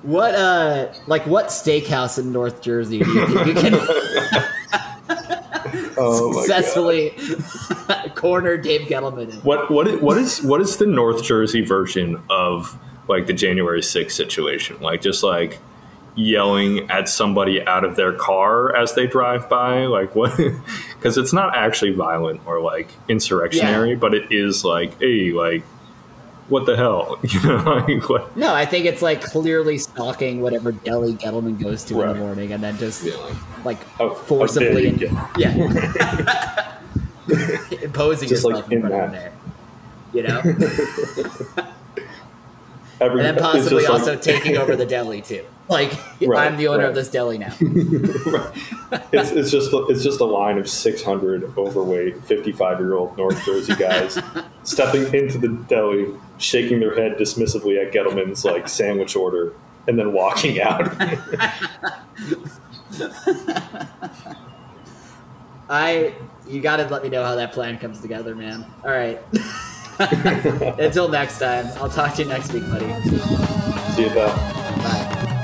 [0.02, 3.74] What uh like what steakhouse in North Jersey do you think you can
[6.00, 6.44] Oh my god.
[6.46, 7.14] successfully
[8.14, 9.40] corner Dave Gettleman in?
[9.40, 12.76] What what is, what is what is the North Jersey version of
[13.08, 14.80] like the January 6th situation?
[14.80, 15.58] Like just like
[16.18, 20.38] yelling at somebody out of their car as they drive by, like what?
[20.98, 25.62] Because it's not actually violent or like insurrectionary, but it is like, hey, like
[26.48, 27.56] what the hell, you know?
[27.86, 28.36] Like, what?
[28.36, 32.52] No, I think it's like clearly stalking whatever deli Gettleman goes to in the morning
[32.52, 33.14] and then just Yeah.
[33.64, 33.80] like
[34.24, 34.96] forcibly
[35.36, 35.54] yeah.
[37.82, 39.12] imposing Just, yourself like, in front of that.
[39.12, 39.32] there.
[40.14, 40.22] You
[41.62, 41.72] know?
[43.00, 45.44] Every, And then possibly just like- also taking over the deli too.
[45.68, 45.92] Like
[46.22, 46.88] Right, I'm the owner right.
[46.88, 47.52] of this deli now.
[47.60, 53.74] it's, it's just it's just a line of 600 overweight 55 year old north jersey
[53.74, 54.18] guys
[54.62, 56.06] stepping into the deli
[56.38, 59.52] shaking their head dismissively at gettleman's like sandwich order
[59.86, 60.90] and then walking out
[65.68, 66.14] I
[66.48, 68.64] you got to let me know how that plan comes together, man.
[68.84, 69.20] All right.
[70.78, 72.86] Until next time, I'll talk to you next week, buddy.
[73.94, 74.34] see you pal
[74.78, 75.34] Bye.